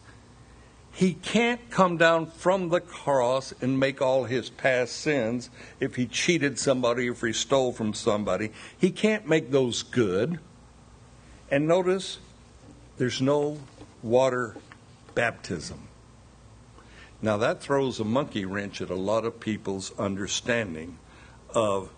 He 0.91 1.15
can't 1.15 1.71
come 1.71 1.97
down 1.97 2.27
from 2.27 2.69
the 2.69 2.81
cross 2.81 3.51
and 3.61 3.79
make 3.79 3.99
all 3.99 4.25
his 4.25 4.51
past 4.51 4.95
sins 4.95 5.49
if 5.79 5.95
he 5.95 6.05
cheated 6.05 6.59
somebody, 6.59 7.07
if 7.07 7.21
he 7.21 7.33
stole 7.33 7.71
from 7.73 7.95
somebody. 7.95 8.51
He 8.77 8.91
can't 8.91 9.27
make 9.27 9.49
those 9.49 9.81
good. 9.81 10.37
And 11.49 11.67
notice, 11.67 12.19
there's 12.97 13.23
no 13.23 13.57
water 14.03 14.55
baptism. 15.15 15.87
Now, 17.23 17.37
that 17.37 17.59
throws 17.59 17.99
a 17.99 18.05
monkey 18.05 18.45
wrench 18.45 18.81
at 18.81 18.91
a 18.91 18.95
lot 18.95 19.25
of 19.25 19.39
people's 19.39 19.97
understanding 19.97 20.99
of 21.55 21.89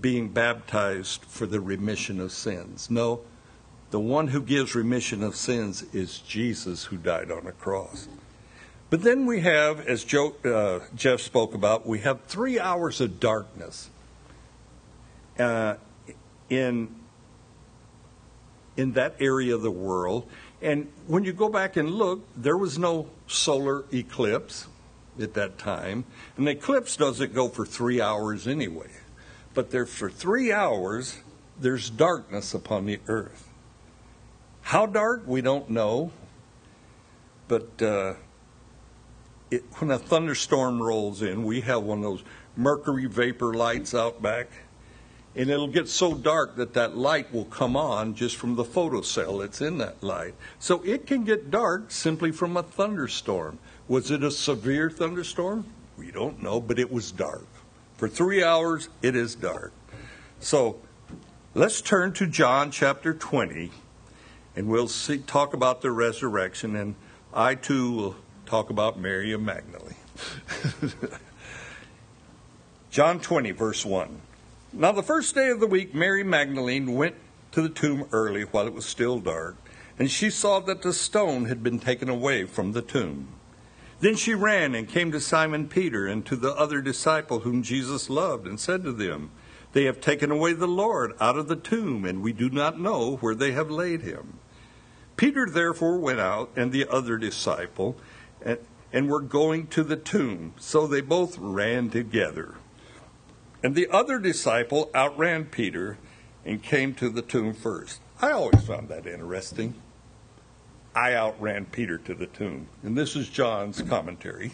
being 0.00 0.28
baptized 0.28 1.24
for 1.24 1.46
the 1.46 1.60
remission 1.60 2.20
of 2.20 2.32
sins. 2.32 2.90
No, 2.90 3.20
the 3.90 4.00
one 4.00 4.28
who 4.28 4.40
gives 4.40 4.74
remission 4.74 5.22
of 5.22 5.36
sins 5.36 5.82
is 5.92 6.18
Jesus 6.18 6.84
who 6.84 6.96
died 6.96 7.30
on 7.30 7.46
a 7.46 7.52
cross. 7.52 8.08
But 8.88 9.02
then 9.02 9.26
we 9.26 9.40
have, 9.40 9.86
as 9.86 10.04
Joe, 10.04 10.34
uh, 10.44 10.80
Jeff 10.94 11.20
spoke 11.20 11.54
about, 11.54 11.86
we 11.86 12.00
have 12.00 12.22
three 12.24 12.58
hours 12.58 13.00
of 13.00 13.20
darkness 13.20 13.90
uh, 15.38 15.74
in 16.48 16.94
in 18.74 18.92
that 18.92 19.14
area 19.20 19.54
of 19.54 19.60
the 19.60 19.70
world, 19.70 20.26
and 20.62 20.90
when 21.06 21.24
you 21.24 21.32
go 21.32 21.48
back 21.48 21.76
and 21.76 21.90
look, 21.90 22.20
there 22.34 22.56
was 22.56 22.78
no 22.78 23.08
solar 23.26 23.84
eclipse 23.92 24.66
at 25.20 25.34
that 25.34 25.58
time. 25.58 26.04
An 26.36 26.48
eclipse 26.48 26.96
doesn't 26.96 27.34
go 27.34 27.48
for 27.48 27.66
three 27.66 28.00
hours 28.00 28.46
anyway. 28.46 28.88
But 29.54 29.70
there, 29.70 29.86
for 29.86 30.10
three 30.10 30.52
hours, 30.52 31.20
there's 31.60 31.90
darkness 31.90 32.54
upon 32.54 32.86
the 32.86 33.00
earth. 33.06 33.48
How 34.62 34.86
dark, 34.86 35.22
we 35.26 35.42
don't 35.42 35.68
know. 35.70 36.12
But 37.48 37.82
uh, 37.82 38.14
it, 39.50 39.64
when 39.78 39.90
a 39.90 39.98
thunderstorm 39.98 40.82
rolls 40.82 41.22
in, 41.22 41.44
we 41.44 41.60
have 41.62 41.82
one 41.82 41.98
of 41.98 42.04
those 42.04 42.22
mercury 42.56 43.06
vapor 43.06 43.54
lights 43.54 43.94
out 43.94 44.22
back 44.22 44.48
and 45.34 45.48
it'll 45.48 45.68
get 45.68 45.88
so 45.88 46.14
dark 46.14 46.56
that 46.56 46.74
that 46.74 46.96
light 46.96 47.32
will 47.32 47.46
come 47.46 47.76
on 47.76 48.14
just 48.14 48.36
from 48.36 48.54
the 48.54 48.64
photocell 48.64 49.40
that's 49.40 49.60
in 49.60 49.78
that 49.78 50.02
light. 50.02 50.34
So 50.58 50.82
it 50.82 51.06
can 51.06 51.24
get 51.24 51.50
dark 51.50 51.90
simply 51.90 52.32
from 52.32 52.56
a 52.56 52.62
thunderstorm. 52.62 53.58
Was 53.88 54.10
it 54.10 54.22
a 54.22 54.30
severe 54.30 54.90
thunderstorm? 54.90 55.64
We 55.96 56.10
don't 56.10 56.42
know, 56.42 56.60
but 56.60 56.78
it 56.78 56.92
was 56.92 57.12
dark. 57.12 57.46
For 58.02 58.08
three 58.08 58.42
hours, 58.42 58.88
it 59.00 59.14
is 59.14 59.36
dark. 59.36 59.72
So 60.40 60.80
let's 61.54 61.80
turn 61.80 62.12
to 62.14 62.26
John 62.26 62.72
chapter 62.72 63.14
20, 63.14 63.70
and 64.56 64.66
we'll 64.66 64.88
see, 64.88 65.18
talk 65.18 65.54
about 65.54 65.82
the 65.82 65.92
resurrection, 65.92 66.74
and 66.74 66.96
I 67.32 67.54
too 67.54 67.92
will 67.92 68.16
talk 68.44 68.70
about 68.70 68.98
Mary 68.98 69.30
of 69.30 69.40
Magdalene. 69.40 69.94
John 72.90 73.20
20, 73.20 73.52
verse 73.52 73.86
1. 73.86 74.20
Now, 74.72 74.90
the 74.90 75.04
first 75.04 75.36
day 75.36 75.50
of 75.50 75.60
the 75.60 75.68
week, 75.68 75.94
Mary 75.94 76.24
Magdalene 76.24 76.96
went 76.96 77.14
to 77.52 77.62
the 77.62 77.68
tomb 77.68 78.08
early 78.10 78.42
while 78.42 78.66
it 78.66 78.74
was 78.74 78.84
still 78.84 79.20
dark, 79.20 79.54
and 79.96 80.10
she 80.10 80.28
saw 80.28 80.58
that 80.58 80.82
the 80.82 80.92
stone 80.92 81.44
had 81.44 81.62
been 81.62 81.78
taken 81.78 82.08
away 82.08 82.46
from 82.46 82.72
the 82.72 82.82
tomb. 82.82 83.28
Then 84.02 84.16
she 84.16 84.34
ran 84.34 84.74
and 84.74 84.88
came 84.88 85.12
to 85.12 85.20
Simon 85.20 85.68
Peter 85.68 86.08
and 86.08 86.26
to 86.26 86.34
the 86.34 86.52
other 86.54 86.80
disciple 86.80 87.40
whom 87.40 87.62
Jesus 87.62 88.10
loved, 88.10 88.48
and 88.48 88.58
said 88.58 88.82
to 88.82 88.90
them, 88.90 89.30
They 89.74 89.84
have 89.84 90.00
taken 90.00 90.32
away 90.32 90.54
the 90.54 90.66
Lord 90.66 91.12
out 91.20 91.38
of 91.38 91.46
the 91.46 91.54
tomb, 91.54 92.04
and 92.04 92.20
we 92.20 92.32
do 92.32 92.50
not 92.50 92.80
know 92.80 93.14
where 93.18 93.36
they 93.36 93.52
have 93.52 93.70
laid 93.70 94.02
him. 94.02 94.40
Peter 95.16 95.46
therefore 95.48 95.98
went 95.98 96.18
out, 96.18 96.50
and 96.56 96.72
the 96.72 96.84
other 96.90 97.16
disciple, 97.16 97.96
and, 98.44 98.58
and 98.92 99.08
were 99.08 99.20
going 99.20 99.68
to 99.68 99.84
the 99.84 99.94
tomb. 99.94 100.54
So 100.58 100.88
they 100.88 101.00
both 101.00 101.38
ran 101.38 101.88
together. 101.88 102.56
And 103.62 103.76
the 103.76 103.86
other 103.88 104.18
disciple 104.18 104.90
outran 104.96 105.44
Peter 105.44 105.96
and 106.44 106.60
came 106.60 106.92
to 106.94 107.08
the 107.08 107.22
tomb 107.22 107.54
first. 107.54 108.00
I 108.20 108.32
always 108.32 108.64
found 108.64 108.88
that 108.88 109.06
interesting. 109.06 109.80
I 110.94 111.14
outran 111.14 111.66
Peter 111.66 111.98
to 111.98 112.14
the 112.14 112.26
tomb. 112.26 112.66
And 112.82 112.96
this 112.96 113.16
is 113.16 113.28
John's 113.28 113.80
commentary. 113.82 114.52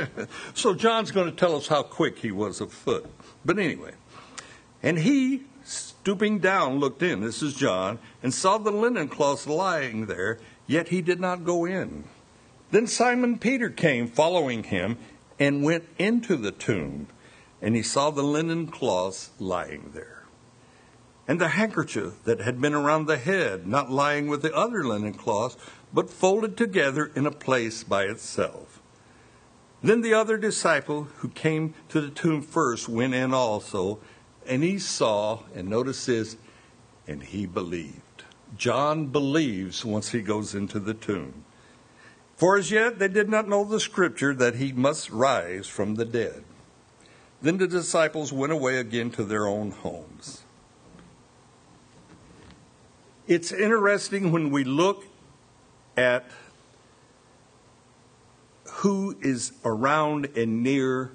so 0.54 0.74
John's 0.74 1.10
going 1.10 1.30
to 1.30 1.36
tell 1.36 1.56
us 1.56 1.68
how 1.68 1.82
quick 1.82 2.18
he 2.18 2.30
was 2.30 2.60
of 2.60 2.72
foot. 2.72 3.06
But 3.44 3.58
anyway, 3.58 3.92
and 4.82 4.98
he, 4.98 5.42
stooping 5.64 6.38
down, 6.38 6.78
looked 6.78 7.02
in, 7.02 7.20
this 7.20 7.42
is 7.42 7.54
John, 7.54 7.98
and 8.22 8.32
saw 8.32 8.58
the 8.58 8.70
linen 8.70 9.08
cloths 9.08 9.46
lying 9.46 10.06
there, 10.06 10.38
yet 10.66 10.88
he 10.88 11.02
did 11.02 11.20
not 11.20 11.44
go 11.44 11.64
in. 11.64 12.04
Then 12.70 12.86
Simon 12.86 13.38
Peter 13.38 13.68
came 13.68 14.06
following 14.06 14.64
him 14.64 14.96
and 15.38 15.64
went 15.64 15.88
into 15.98 16.36
the 16.36 16.52
tomb 16.52 17.08
and 17.62 17.76
he 17.76 17.82
saw 17.82 18.10
the 18.10 18.22
linen 18.22 18.66
cloths 18.66 19.30
lying 19.38 19.90
there, 19.94 20.24
and 21.28 21.40
the 21.40 21.48
handkerchief 21.48 22.14
that 22.24 22.40
had 22.40 22.60
been 22.60 22.74
around 22.74 23.06
the 23.06 23.18
head, 23.18 23.66
not 23.66 23.90
lying 23.90 24.28
with 24.28 24.42
the 24.42 24.54
other 24.54 24.84
linen 24.84 25.14
cloths, 25.14 25.56
but 25.92 26.10
folded 26.10 26.56
together 26.56 27.10
in 27.14 27.26
a 27.26 27.30
place 27.30 27.82
by 27.82 28.04
itself. 28.04 28.80
Then 29.82 30.02
the 30.02 30.14
other 30.14 30.36
disciple 30.36 31.04
who 31.18 31.28
came 31.28 31.74
to 31.88 32.00
the 32.00 32.10
tomb 32.10 32.42
first 32.42 32.88
went 32.88 33.14
in 33.14 33.32
also, 33.32 33.98
and 34.46 34.62
he 34.62 34.78
saw, 34.78 35.40
and 35.54 35.68
notice 35.68 36.06
this, 36.06 36.36
and 37.06 37.22
he 37.22 37.46
believed. 37.46 38.24
John 38.56 39.06
believes 39.06 39.84
once 39.84 40.10
he 40.10 40.20
goes 40.20 40.54
into 40.54 40.78
the 40.78 40.94
tomb. 40.94 41.44
For 42.36 42.56
as 42.56 42.70
yet 42.70 42.98
they 42.98 43.08
did 43.08 43.28
not 43.28 43.48
know 43.48 43.64
the 43.64 43.80
scripture 43.80 44.34
that 44.34 44.56
he 44.56 44.72
must 44.72 45.10
rise 45.10 45.66
from 45.66 45.94
the 45.94 46.04
dead. 46.04 46.44
Then 47.42 47.56
the 47.56 47.66
disciples 47.66 48.32
went 48.32 48.52
away 48.52 48.78
again 48.78 49.10
to 49.12 49.24
their 49.24 49.46
own 49.46 49.70
homes. 49.70 50.42
It's 53.26 53.52
interesting 53.52 54.32
when 54.32 54.50
we 54.50 54.64
look 54.64 55.04
at 56.00 56.24
who 58.64 59.14
is 59.20 59.52
around 59.66 60.30
and 60.34 60.62
near 60.62 61.12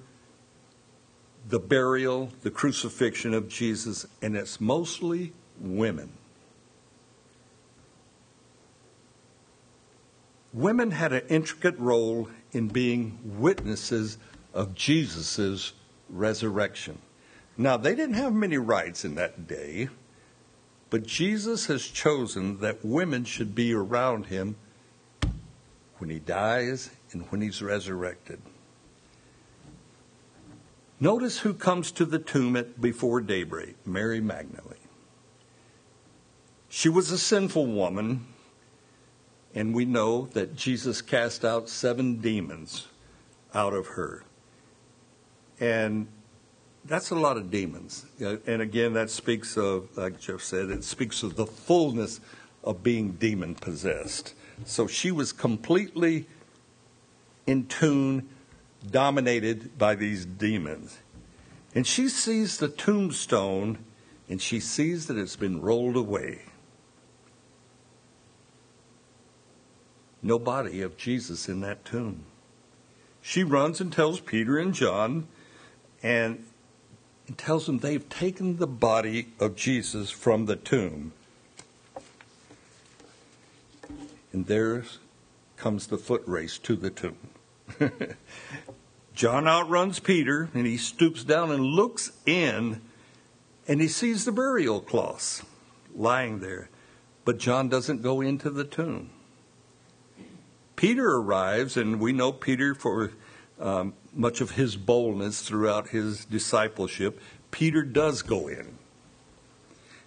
the 1.50 1.58
burial, 1.58 2.30
the 2.44 2.52
crucifixion 2.52 3.34
of 3.34 3.50
Jesus, 3.50 4.06
and 4.22 4.36
it's 4.36 4.62
mostly 4.62 5.34
women. 5.60 6.12
Women 10.54 10.92
had 10.92 11.12
an 11.14 11.24
intricate 11.30 11.78
role 11.80 12.30
in 12.52 12.68
being 12.68 13.18
witnesses 13.24 14.20
of 14.54 14.76
Jesus' 14.76 15.74
resurrection. 16.10 17.00
Now, 17.58 17.78
they 17.78 17.96
didn't 17.96 18.16
have 18.16 18.34
many 18.34 18.60
rights 18.60 19.04
in 19.04 19.16
that 19.16 19.48
day, 19.48 19.90
but 20.92 21.08
Jesus 21.08 21.66
has 21.66 21.88
chosen 21.88 22.60
that 22.60 22.86
women 22.86 23.26
should 23.26 23.56
be 23.56 23.74
around 23.74 24.28
him 24.28 24.58
when 26.06 26.14
he 26.14 26.20
dies 26.20 26.92
and 27.14 27.24
when 27.32 27.42
he's 27.42 27.64
resurrected. 27.64 28.40
Notice 31.00 31.40
who 31.40 31.52
comes 31.52 31.92
to 31.94 32.06
the 32.06 32.20
tomb 32.20 32.56
at 32.56 32.80
before 32.80 33.22
daybreak 33.22 33.76
Mary 33.88 34.22
Magdalene. 34.22 34.78
She 36.70 36.90
was 36.90 37.10
a 37.10 37.18
sinful 37.18 37.66
woman, 37.66 38.28
and 39.56 39.74
we 39.74 39.86
know 39.86 40.28
that 40.34 40.56
Jesus 40.56 41.02
cast 41.02 41.44
out 41.44 41.70
seven 41.70 42.18
demons 42.18 42.88
out 43.56 43.74
of 43.74 43.88
her. 43.88 44.26
And 45.60 46.08
that's 46.84 47.10
a 47.10 47.16
lot 47.16 47.36
of 47.36 47.50
demons. 47.50 48.06
Uh, 48.22 48.36
and 48.46 48.62
again, 48.62 48.94
that 48.94 49.10
speaks 49.10 49.58
of, 49.58 49.90
like 49.98 50.20
Jeff 50.20 50.42
said, 50.42 50.70
it 50.70 50.84
speaks 50.84 51.24
of 51.24 51.36
the 51.36 51.48
fullness 51.48 52.20
of 52.64 52.84
being 52.84 53.14
demon 53.14 53.56
possessed. 53.56 54.36
So 54.64 54.88
she 54.88 55.12
was 55.12 55.34
completely 55.34 56.28
in 57.46 57.68
tune, 57.68 58.30
dominated 58.90 59.78
by 59.78 59.96
these 59.96 60.26
demons. 60.26 61.00
And 61.74 61.86
she 61.86 62.08
sees 62.08 62.58
the 62.58 62.70
tombstone 62.70 63.80
and 64.30 64.42
she 64.42 64.60
sees 64.60 65.08
that 65.08 65.18
it's 65.18 65.36
been 65.36 65.62
rolled 65.62 65.96
away. 65.96 66.44
No 70.24 70.40
body 70.40 70.82
of 70.82 70.98
Jesus 70.98 71.48
in 71.48 71.62
that 71.62 71.86
tomb. 71.86 72.26
She 73.22 73.44
runs 73.44 73.80
and 73.82 73.92
tells 73.92 74.20
Peter 74.20 74.58
and 74.58 74.74
John 74.74 75.28
and 76.02 76.46
tells 77.38 77.66
them 77.66 77.80
they've 77.80 78.08
taken 78.10 78.58
the 78.58 78.68
body 78.68 79.34
of 79.40 79.56
Jesus 79.56 80.10
from 80.10 80.46
the 80.46 80.56
tomb. 80.56 81.14
And 84.36 84.48
there 84.48 84.84
comes 85.56 85.88
the 85.88 85.98
foot 85.98 86.22
race 86.26 86.58
to 86.58 86.76
the 86.76 86.90
tomb. 86.90 87.16
John 89.14 89.48
outruns 89.48 90.02
Peter 90.02 90.50
and 90.54 90.66
he 90.66 90.76
stoops 90.76 91.24
down 91.24 91.52
and 91.52 91.64
looks 91.64 92.12
in 92.26 92.82
and 93.66 93.80
he 93.80 93.88
sees 93.88 94.26
the 94.26 94.34
burial 94.34 94.82
cloths 94.82 95.42
lying 95.96 96.40
there. 96.40 96.68
But 97.24 97.38
John 97.38 97.70
doesn't 97.70 98.02
go 98.02 98.20
into 98.20 98.50
the 98.50 98.66
tomb. 98.66 99.10
Peter 100.76 101.10
arrives, 101.16 101.78
and 101.78 102.02
we 102.02 102.12
know 102.12 102.34
Peter 102.34 102.76
for 102.76 103.14
um, 103.58 103.94
much 104.14 104.42
of 104.42 104.52
his 104.52 104.76
boldness 104.76 105.44
throughout 105.44 105.88
his 105.88 106.26
discipleship. 106.26 107.22
Peter 107.52 107.84
does 107.84 108.22
go 108.22 108.50
in. 108.50 108.80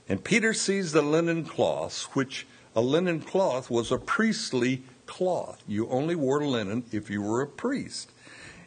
And 0.06 0.23
Peter 0.23 0.52
sees 0.52 0.92
the 0.92 1.00
linen 1.00 1.47
cloths, 1.47 2.14
which 2.14 2.47
a 2.75 2.80
linen 2.80 3.20
cloth 3.20 3.70
was 3.70 3.90
a 3.90 3.98
priestly 3.98 4.82
cloth. 5.06 5.62
You 5.66 5.88
only 5.88 6.14
wore 6.14 6.44
linen 6.44 6.84
if 6.92 7.10
you 7.10 7.22
were 7.22 7.42
a 7.42 7.46
priest. 7.46 8.12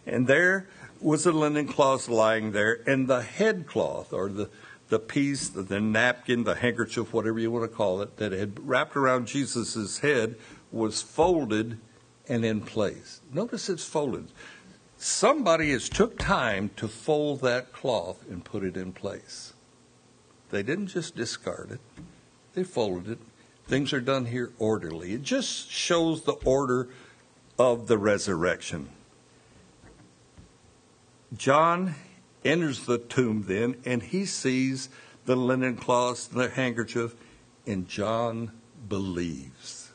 And 0.05 0.27
there 0.27 0.67
was 0.99 1.25
a 1.25 1.31
linen 1.31 1.67
cloth 1.67 2.09
lying 2.09 2.51
there, 2.51 2.81
and 2.87 3.07
the 3.07 3.21
head 3.21 3.67
cloth, 3.67 4.13
or 4.13 4.29
the, 4.29 4.49
the 4.89 4.99
piece, 4.99 5.49
the, 5.49 5.61
the 5.61 5.79
napkin, 5.79 6.43
the 6.43 6.55
handkerchief, 6.55 7.13
whatever 7.13 7.39
you 7.39 7.51
want 7.51 7.69
to 7.69 7.75
call 7.75 8.01
it, 8.01 8.17
that 8.17 8.31
had 8.31 8.67
wrapped 8.67 8.95
around 8.95 9.27
Jesus' 9.27 9.99
head 9.99 10.35
was 10.71 11.01
folded 11.01 11.77
and 12.27 12.45
in 12.45 12.61
place. 12.61 13.21
Notice 13.33 13.69
it's 13.69 13.85
folded. 13.85 14.27
Somebody 14.97 15.71
has 15.71 15.89
took 15.89 16.19
time 16.19 16.69
to 16.75 16.87
fold 16.87 17.41
that 17.41 17.73
cloth 17.73 18.23
and 18.29 18.45
put 18.45 18.63
it 18.63 18.77
in 18.77 18.93
place. 18.93 19.53
They 20.51 20.61
didn't 20.61 20.87
just 20.87 21.15
discard 21.15 21.71
it. 21.71 22.03
They 22.53 22.63
folded 22.63 23.13
it. 23.13 23.19
Things 23.71 23.93
are 23.93 24.01
done 24.01 24.25
here 24.25 24.51
orderly. 24.59 25.13
It 25.13 25.23
just 25.23 25.71
shows 25.71 26.23
the 26.23 26.33
order 26.43 26.89
of 27.57 27.87
the 27.87 27.97
resurrection. 27.97 28.89
John 31.37 31.95
enters 32.43 32.85
the 32.85 32.97
tomb 32.97 33.45
then, 33.47 33.77
and 33.85 34.03
he 34.03 34.25
sees 34.25 34.89
the 35.23 35.37
linen 35.37 35.77
cloths, 35.77 36.27
the 36.27 36.49
handkerchief, 36.49 37.15
and 37.65 37.87
John 37.87 38.51
believes. 38.89 39.91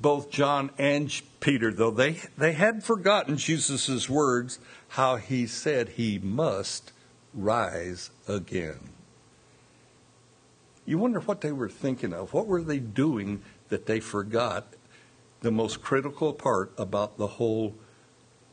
Both 0.00 0.30
John 0.30 0.70
and 0.78 1.12
Peter, 1.40 1.74
though, 1.74 1.90
they, 1.90 2.22
they 2.38 2.54
had 2.54 2.84
forgotten 2.84 3.36
Jesus' 3.36 4.08
words, 4.08 4.60
how 4.88 5.16
he 5.16 5.46
said 5.46 5.90
he 5.90 6.18
must 6.18 6.90
rise 7.34 8.08
again. 8.26 8.94
You 10.88 10.96
wonder 10.96 11.20
what 11.20 11.42
they 11.42 11.52
were 11.52 11.68
thinking 11.68 12.14
of. 12.14 12.32
What 12.32 12.46
were 12.46 12.62
they 12.62 12.78
doing 12.78 13.42
that 13.68 13.84
they 13.84 14.00
forgot 14.00 14.72
the 15.42 15.50
most 15.50 15.82
critical 15.82 16.32
part 16.32 16.72
about 16.78 17.18
the 17.18 17.26
whole 17.26 17.74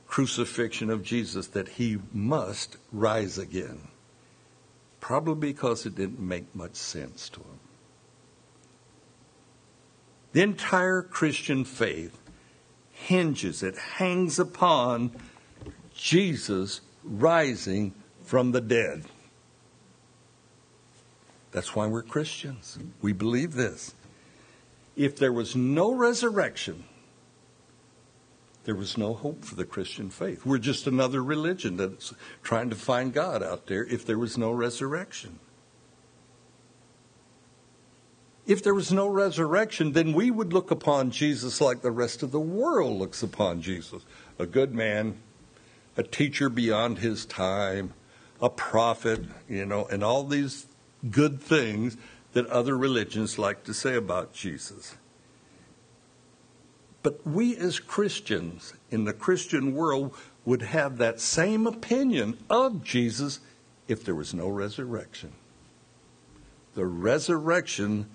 crucifixion 0.05 0.89
of 0.89 1.01
Jesus 1.01 1.47
that 1.47 1.69
he 1.69 1.97
must 2.11 2.75
rise 2.91 3.37
again. 3.37 3.87
Probably 4.99 5.53
because 5.53 5.85
it 5.85 5.95
didn't 5.95 6.19
make 6.19 6.53
much 6.53 6.75
sense 6.75 7.29
to 7.29 7.39
them. 7.39 7.59
The 10.33 10.41
entire 10.41 11.03
Christian 11.03 11.63
faith 11.63 12.19
hinges, 12.91 13.63
it 13.63 13.77
hangs 13.77 14.39
upon 14.39 15.11
Jesus 15.93 16.81
rising 17.01 17.93
from 18.25 18.51
the 18.51 18.59
dead. 18.59 19.05
That's 21.55 21.73
why 21.73 21.87
we're 21.87 22.03
Christians. 22.03 22.77
We 23.01 23.13
believe 23.13 23.53
this 23.53 23.95
if 24.97 25.15
there 25.15 25.31
was 25.31 25.55
no 25.55 25.93
resurrection, 25.93 26.83
there 28.65 28.75
was 28.75 28.97
no 28.97 29.13
hope 29.13 29.45
for 29.45 29.55
the 29.55 29.63
Christian 29.63 30.09
faith. 30.09 30.45
We're 30.45 30.57
just 30.57 30.85
another 30.85 31.23
religion 31.23 31.77
that's 31.77 32.13
trying 32.43 32.69
to 32.71 32.75
find 32.75 33.13
God 33.13 33.41
out 33.41 33.67
there 33.67 33.85
if 33.85 34.05
there 34.05 34.19
was 34.19 34.37
no 34.37 34.51
resurrection. 34.51 35.39
If 38.45 38.61
there 38.61 38.75
was 38.75 38.91
no 38.91 39.07
resurrection, 39.07 39.93
then 39.93 40.11
we 40.11 40.31
would 40.31 40.51
look 40.51 40.71
upon 40.71 41.09
Jesus 41.09 41.61
like 41.61 41.81
the 41.81 41.89
rest 41.89 42.21
of 42.21 42.31
the 42.31 42.39
world 42.39 42.99
looks 42.99 43.23
upon 43.23 43.61
Jesus 43.61 44.03
a 44.37 44.45
good 44.45 44.75
man, 44.75 45.19
a 45.95 46.03
teacher 46.03 46.49
beyond 46.49 46.97
his 46.97 47.25
time, 47.25 47.93
a 48.41 48.49
prophet, 48.49 49.23
you 49.47 49.65
know, 49.65 49.85
and 49.85 50.03
all 50.03 50.25
these 50.25 50.67
good 51.11 51.41
things 51.41 51.97
that 52.33 52.47
other 52.47 52.77
religions 52.77 53.39
like 53.39 53.63
to 53.63 53.73
say 53.73 53.95
about 53.95 54.33
Jesus. 54.33 54.95
But 57.01 57.25
we 57.25 57.55
as 57.55 57.79
Christians 57.79 58.73
in 58.89 59.05
the 59.05 59.13
Christian 59.13 59.75
world 59.75 60.15
would 60.43 60.63
have 60.63 60.97
that 60.97 61.19
same 61.19 61.67
opinion 61.67 62.37
of 62.49 62.83
Jesus 62.83 63.39
if 63.87 64.03
there 64.03 64.15
was 64.15 64.33
no 64.33 64.47
resurrection. 64.47 65.33
The 66.73 66.85
resurrection 66.85 68.07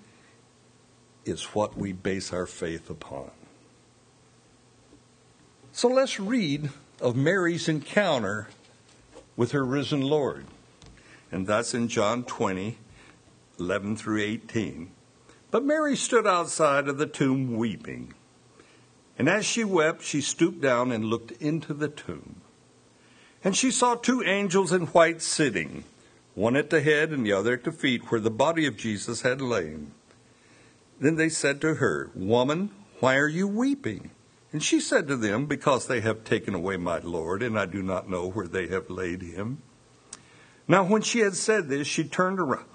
is 1.25 1.43
what 1.45 1.77
we 1.77 1.93
base 1.93 2.33
our 2.33 2.45
faith 2.45 2.89
upon. 2.89 3.31
So 5.71 5.87
let's 5.87 6.19
read 6.19 6.69
of 6.99 7.15
Mary's 7.15 7.69
encounter 7.69 8.49
with 9.35 9.51
her 9.51 9.65
risen 9.65 10.01
Lord. 10.01 10.45
And 11.31 11.47
that's 11.47 11.73
in 11.73 11.87
John 11.87 12.23
20, 12.23 12.77
11 13.59 13.95
through 13.95 14.21
18. 14.21 14.91
But 15.51 15.65
Mary 15.65 15.95
stood 15.95 16.25
outside 16.25 16.87
of 16.87 16.97
the 16.97 17.05
tomb 17.05 17.57
weeping. 17.57 18.13
And 19.17 19.27
as 19.27 19.45
she 19.45 19.63
wept, 19.63 20.01
she 20.01 20.21
stooped 20.21 20.61
down 20.61 20.91
and 20.91 21.05
looked 21.05 21.31
into 21.33 21.73
the 21.73 21.89
tomb. 21.89 22.41
And 23.43 23.55
she 23.55 23.69
saw 23.69 23.95
two 23.95 24.23
angels 24.23 24.71
in 24.71 24.87
white 24.87 25.21
sitting, 25.21 25.83
one 26.35 26.55
at 26.55 26.69
the 26.69 26.81
head 26.81 27.11
and 27.11 27.25
the 27.25 27.33
other 27.33 27.53
at 27.53 27.63
the 27.63 27.71
feet, 27.71 28.09
where 28.09 28.21
the 28.21 28.31
body 28.31 28.65
of 28.65 28.77
Jesus 28.77 29.21
had 29.21 29.41
lain. 29.41 29.91
Then 30.99 31.15
they 31.15 31.29
said 31.29 31.59
to 31.61 31.75
her, 31.75 32.11
Woman, 32.15 32.69
why 32.99 33.17
are 33.17 33.27
you 33.27 33.47
weeping? 33.47 34.11
And 34.53 34.61
she 34.61 34.79
said 34.79 35.07
to 35.07 35.17
them, 35.17 35.47
Because 35.47 35.87
they 35.87 36.01
have 36.01 36.23
taken 36.23 36.53
away 36.53 36.77
my 36.77 36.99
Lord, 36.99 37.41
and 37.41 37.57
I 37.57 37.65
do 37.65 37.81
not 37.81 38.09
know 38.09 38.29
where 38.29 38.47
they 38.47 38.67
have 38.67 38.89
laid 38.89 39.21
him. 39.21 39.61
Now, 40.67 40.83
when 40.83 41.01
she 41.01 41.19
had 41.19 41.35
said 41.35 41.67
this, 41.67 41.87
she 41.87 42.03
turned 42.03 42.39
around 42.39 42.65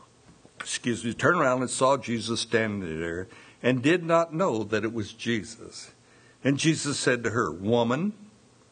excuse 0.67 1.05
me, 1.05 1.15
turned 1.15 1.41
around 1.41 1.61
and 1.61 1.71
saw 1.71 1.97
Jesus 1.97 2.41
standing 2.41 2.99
there 2.99 3.29
and 3.63 3.83
did 3.83 4.03
not 4.03 4.35
know 4.35 4.65
that 4.65 4.83
it 4.83 4.93
was 4.93 5.13
Jesus. 5.13 5.93
And 6.43 6.59
Jesus 6.59 6.99
said 6.99 7.23
to 7.23 7.31
her, 7.31 7.53
Woman, 7.53 8.15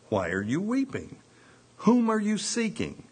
why 0.09 0.31
are 0.31 0.43
you 0.43 0.61
weeping? 0.61 1.19
Whom 1.79 2.11
are 2.11 2.19
you 2.19 2.37
seeking? 2.37 3.05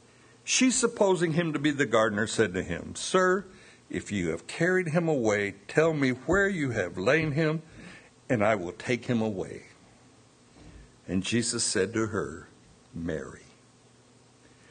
She, 0.42 0.72
supposing 0.72 1.34
him 1.34 1.52
to 1.52 1.60
be 1.60 1.70
the 1.70 1.86
gardener, 1.86 2.26
said 2.26 2.54
to 2.54 2.62
him, 2.64 2.96
Sir, 2.96 3.44
if 3.88 4.10
you 4.10 4.30
have 4.30 4.48
carried 4.48 4.88
him 4.88 5.06
away, 5.06 5.54
tell 5.68 5.94
me 5.94 6.10
where 6.10 6.48
you 6.48 6.70
have 6.70 6.98
lain 6.98 7.32
him, 7.32 7.62
and 8.28 8.44
I 8.44 8.56
will 8.56 8.72
take 8.72 9.04
him 9.04 9.22
away. 9.22 9.66
And 11.06 11.22
Jesus 11.22 11.62
said 11.62 11.92
to 11.92 12.08
her, 12.08 12.48
Mary. 12.92 13.44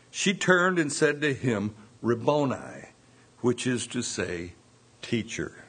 She 0.10 0.34
turned 0.34 0.80
and 0.80 0.92
said 0.92 1.22
to 1.22 1.34
him, 1.34 1.76
Rabboni, 2.02 2.91
which 3.42 3.68
is 3.68 3.88
to 3.88 4.02
say, 4.02 4.54
Teacher. 5.02 5.64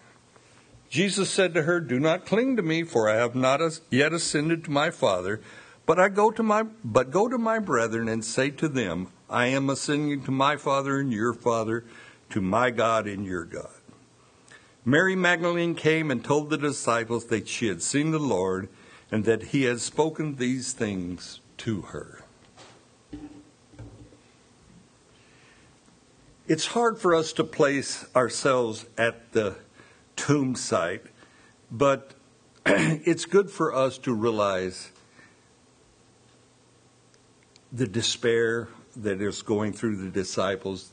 Jesus 0.89 1.31
said 1.31 1.55
to 1.55 1.63
her, 1.63 1.81
Do 1.81 1.99
not 1.99 2.27
cling 2.27 2.57
to 2.57 2.63
me, 2.63 2.83
for 2.83 3.09
I 3.09 3.17
have 3.17 3.35
not 3.35 3.61
yet 3.91 4.13
ascended 4.13 4.65
to 4.65 4.71
my 4.71 4.91
Father, 4.91 5.41
but 5.87 5.99
I 5.99 6.09
go 6.09 6.31
to 6.31 6.43
my 6.43 6.65
but 6.85 7.11
go 7.11 7.29
to 7.29 7.39
my 7.39 7.59
brethren 7.59 8.09
and 8.09 8.25
say 8.25 8.51
to 8.51 8.69
them, 8.69 9.09
I 9.29 9.47
am 9.47 9.71
ascending 9.71 10.25
to 10.25 10.31
my 10.31 10.57
Father 10.57 11.01
and 11.01 11.11
your 11.13 11.33
Father, 11.33 11.85
to 12.31 12.41
my 12.43 12.71
God 12.71 13.07
and 13.07 13.25
your 13.25 13.45
God. 13.45 13.71
Mary 14.85 15.17
Magdalene 15.17 15.75
came 15.75 16.11
and 16.11 16.25
told 16.25 16.51
the 16.51 16.59
disciples 16.59 17.27
that 17.27 17.49
she 17.49 17.69
had 17.69 17.83
seen 17.83 18.11
the 18.11 18.19
Lord 18.19 18.69
and 19.11 19.25
that 19.25 19.45
he 19.45 19.63
had 19.63 19.81
spoken 19.81 20.37
these 20.37 20.73
things 20.73 21.41
to 21.59 21.83
her. 21.83 22.22
It's 26.53 26.67
hard 26.67 26.99
for 26.99 27.15
us 27.15 27.33
to 27.33 27.45
place 27.45 28.05
ourselves 28.15 28.85
at 28.99 29.33
the 29.33 29.57
tomb 30.17 30.55
site, 30.55 31.07
but 31.71 32.13
it's 32.67 33.25
good 33.25 33.51
for 33.51 33.75
us 33.75 33.97
to 34.01 34.13
realize 34.13 34.91
the 37.73 37.87
despair 37.87 38.69
that 38.97 39.23
is 39.23 39.41
going 39.41 39.73
through 39.73 39.97
the 39.97 40.11
disciples. 40.11 40.93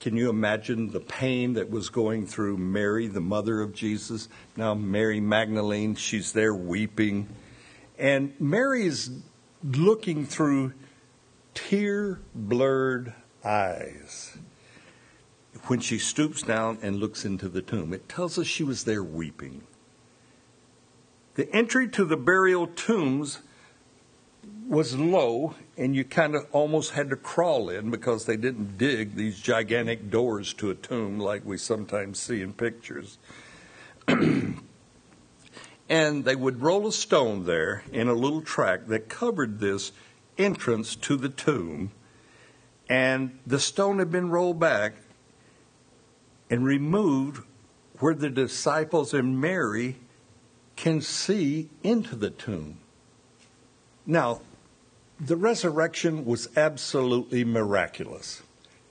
Can 0.00 0.16
you 0.16 0.30
imagine 0.30 0.90
the 0.90 0.98
pain 0.98 1.52
that 1.52 1.70
was 1.70 1.88
going 1.88 2.26
through 2.26 2.56
Mary, 2.56 3.06
the 3.06 3.20
mother 3.20 3.60
of 3.60 3.72
Jesus? 3.72 4.28
Now, 4.56 4.74
Mary 4.74 5.20
Magdalene, 5.20 5.94
she's 5.94 6.32
there 6.32 6.56
weeping. 6.56 7.28
And 8.00 8.32
Mary 8.40 8.84
is 8.84 9.12
looking 9.62 10.26
through 10.26 10.72
tear 11.54 12.18
blurred 12.34 13.14
eyes 13.44 14.36
when 15.66 15.80
she 15.80 15.98
stoops 15.98 16.42
down 16.42 16.78
and 16.82 16.96
looks 16.96 17.24
into 17.24 17.48
the 17.48 17.62
tomb. 17.62 17.92
It 17.92 18.08
tells 18.08 18.38
us 18.38 18.46
she 18.46 18.64
was 18.64 18.84
there 18.84 19.02
weeping. 19.02 19.62
The 21.34 21.52
entry 21.54 21.88
to 21.90 22.04
the 22.04 22.16
burial 22.16 22.66
tombs 22.66 23.40
was 24.68 24.96
low, 24.96 25.54
and 25.76 25.94
you 25.94 26.04
kind 26.04 26.34
of 26.34 26.46
almost 26.52 26.92
had 26.92 27.10
to 27.10 27.16
crawl 27.16 27.68
in 27.68 27.90
because 27.90 28.24
they 28.24 28.36
didn't 28.36 28.78
dig 28.78 29.14
these 29.14 29.38
gigantic 29.38 30.10
doors 30.10 30.52
to 30.54 30.70
a 30.70 30.74
tomb 30.74 31.18
like 31.20 31.44
we 31.44 31.58
sometimes 31.58 32.18
see 32.18 32.40
in 32.40 32.52
pictures. 32.52 33.18
and 34.08 34.64
they 36.24 36.36
would 36.36 36.62
roll 36.62 36.86
a 36.86 36.92
stone 36.92 37.44
there 37.44 37.84
in 37.92 38.08
a 38.08 38.14
little 38.14 38.40
track 38.40 38.86
that 38.86 39.08
covered 39.08 39.60
this 39.60 39.92
entrance 40.38 40.96
to 40.96 41.16
the 41.16 41.28
tomb. 41.28 41.92
And 42.88 43.38
the 43.46 43.60
stone 43.60 43.98
had 43.98 44.10
been 44.10 44.30
rolled 44.30 44.60
back 44.60 44.94
and 46.50 46.64
removed 46.64 47.44
where 47.98 48.14
the 48.14 48.30
disciples 48.30 49.14
and 49.14 49.40
Mary 49.40 49.96
can 50.76 51.00
see 51.00 51.68
into 51.82 52.14
the 52.14 52.30
tomb. 52.30 52.78
Now, 54.04 54.40
the 55.18 55.36
resurrection 55.36 56.24
was 56.26 56.48
absolutely 56.56 57.44
miraculous. 57.44 58.42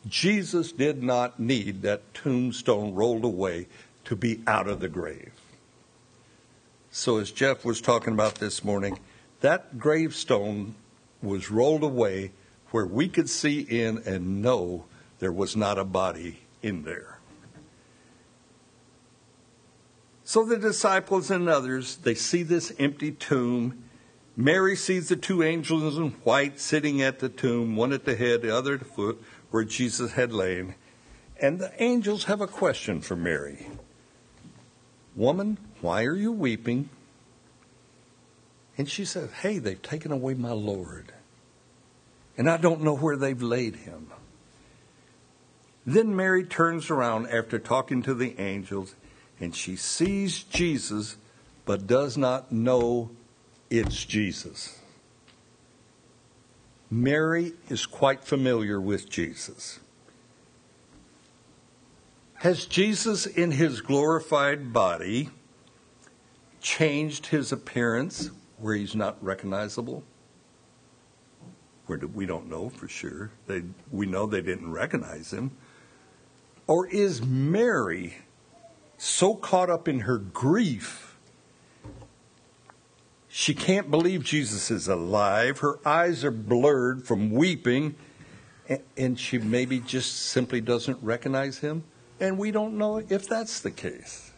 Jesus 0.08 0.72
did 0.72 1.04
not 1.04 1.40
need 1.40 1.84
that 1.84 2.14
tombstone 2.14 2.94
rolled 2.94 3.24
away 3.24 3.68
to 4.06 4.16
be 4.16 4.42
out 4.46 4.68
of 4.68 4.80
the 4.80 4.90
grave. 4.90 5.32
So, 6.92 7.18
as 7.18 7.32
Jeff 7.32 7.66
was 7.66 7.82
talking 7.82 8.14
about 8.14 8.36
this 8.36 8.64
morning, 8.64 9.00
that 9.42 9.78
gravestone 9.78 10.76
was 11.22 11.52
rolled 11.52 11.84
away 11.84 12.32
where 12.72 12.86
we 12.86 13.08
could 13.08 13.30
see 13.30 13.60
in 13.62 14.02
and 14.06 14.42
know 14.42 14.86
there 15.20 15.32
was 15.32 15.56
not 15.56 15.78
a 15.78 15.84
body 15.84 16.40
in 16.62 16.84
there. 16.84 17.15
So 20.26 20.44
the 20.44 20.58
disciples 20.58 21.32
and 21.32 21.48
others, 21.48 21.96
they 21.96 22.16
see 22.16 22.44
this 22.44 22.74
empty 22.78 23.12
tomb 23.12 23.86
Mary 24.38 24.76
sees 24.76 25.08
the 25.08 25.16
two 25.16 25.44
angels 25.44 25.98
in 25.98 26.12
white 26.24 26.60
sitting 26.60 27.02
at 27.02 27.20
the 27.20 27.30
tomb, 27.30 27.76
one 27.76 27.94
at 27.94 28.04
the 28.04 28.16
head, 28.16 28.42
the 28.42 28.56
other 28.56 28.74
at 28.74 28.80
the 28.80 28.86
foot, 28.86 29.22
where 29.50 29.64
Jesus 29.64 30.14
had 30.14 30.34
lain. 30.34 30.76
And 31.42 31.60
the 31.60 31.72
angels 31.82 32.26
have 32.26 32.42
a 32.42 32.48
question 32.48 33.02
for 33.02 33.16
Mary 33.16 33.68
Woman, 35.16 35.58
why 35.80 36.04
are 36.04 36.16
you 36.16 36.34
weeping? 36.34 36.90
And 38.78 38.90
she 38.90 39.06
says, 39.06 39.32
Hey, 39.32 39.60
they've 39.60 39.82
taken 39.82 40.12
away 40.12 40.34
my 40.34 40.52
Lord, 40.52 41.14
and 42.38 42.50
I 42.50 42.58
don't 42.58 42.82
know 42.82 42.96
where 42.96 43.16
they've 43.16 43.42
laid 43.42 43.78
him. 43.78 44.12
Then 45.86 46.14
Mary 46.14 46.44
turns 46.44 46.90
around 46.90 47.28
after 47.28 47.60
talking 47.60 48.02
to 48.02 48.14
the 48.14 48.38
angels, 48.38 48.96
and 49.40 49.56
she 49.56 49.76
sees 49.76 50.44
Jesus, 50.44 51.18
but 51.66 51.88
does 51.88 52.18
not 52.18 52.52
know 52.52 53.12
it's 53.70 54.06
Jesus. 54.06 54.80
Mary 56.90 57.54
is 57.70 57.86
quite 57.86 58.24
familiar 58.24 58.80
with 58.80 59.10
Jesus. 59.10 59.80
Has 62.36 62.66
Jesus, 62.66 63.26
in 63.26 63.52
his 63.52 63.82
glorified 63.82 64.72
body, 64.72 65.30
changed 66.62 67.28
his 67.28 67.52
appearance 67.52 68.30
where 68.60 68.76
he's 68.76 68.96
not 68.96 69.22
recognizable? 69.24 70.04
Where 71.88 71.98
do, 71.98 72.08
we 72.08 72.26
don't 72.26 72.50
know 72.50 72.70
for 72.70 72.88
sure. 72.88 73.32
They, 73.48 73.64
we 73.92 74.06
know 74.06 74.26
they 74.26 74.42
didn't 74.42 74.72
recognize 74.72 75.32
him. 75.32 75.52
Or 76.68 76.88
is 76.88 77.24
Mary 77.24 78.16
so 78.98 79.36
caught 79.36 79.70
up 79.70 79.88
in 79.88 80.02
her 80.02 80.18
grief 80.18 81.06
she 83.38 83.54
can't 83.54 83.92
believe 83.92 84.24
Jesus 84.24 84.72
is 84.72 84.88
alive. 84.88 85.60
Her 85.60 85.78
eyes 85.86 86.24
are 86.24 86.32
blurred 86.32 87.06
from 87.06 87.32
weeping, 87.32 87.96
and 88.96 89.20
she 89.20 89.40
maybe 89.40 89.82
just 89.82 90.28
simply 90.28 90.62
doesn't 90.62 91.04
recognize 91.04 91.58
him. 91.58 91.84
And 92.22 92.38
we 92.38 92.52
don't 92.52 92.78
know 92.78 93.04
if 93.10 93.28
that's 93.28 93.60
the 93.60 93.72
case. 93.72 94.32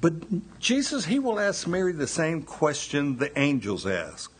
But 0.00 0.60
Jesus, 0.60 1.06
he 1.06 1.18
will 1.18 1.40
ask 1.40 1.66
Mary 1.66 1.92
the 1.92 2.06
same 2.06 2.42
question 2.42 3.16
the 3.16 3.36
angels 3.36 3.88
ask 3.88 4.32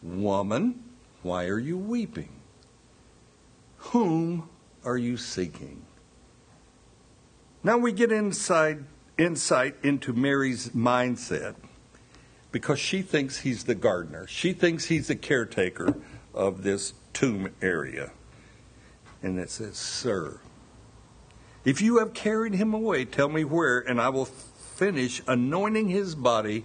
Woman, 0.00 0.84
why 1.24 1.46
are 1.46 1.58
you 1.58 1.76
weeping? 1.76 2.30
Whom 3.78 4.48
are 4.84 4.96
you 4.96 5.16
seeking? 5.16 5.85
Now 7.66 7.78
we 7.78 7.90
get 7.90 8.12
inside 8.12 8.84
insight 9.18 9.74
into 9.82 10.12
Mary's 10.12 10.68
mindset 10.68 11.56
because 12.52 12.78
she 12.78 13.02
thinks 13.02 13.40
he's 13.40 13.64
the 13.64 13.74
gardener. 13.74 14.28
She 14.28 14.52
thinks 14.52 14.84
he's 14.84 15.08
the 15.08 15.16
caretaker 15.16 15.96
of 16.32 16.62
this 16.62 16.94
tomb 17.12 17.52
area. 17.60 18.12
And 19.20 19.40
it 19.40 19.50
says, 19.50 19.76
Sir, 19.76 20.38
if 21.64 21.82
you 21.82 21.98
have 21.98 22.14
carried 22.14 22.54
him 22.54 22.72
away, 22.72 23.04
tell 23.04 23.28
me 23.28 23.42
where, 23.42 23.80
and 23.80 24.00
I 24.00 24.10
will 24.10 24.26
finish 24.26 25.20
anointing 25.26 25.88
his 25.88 26.14
body 26.14 26.62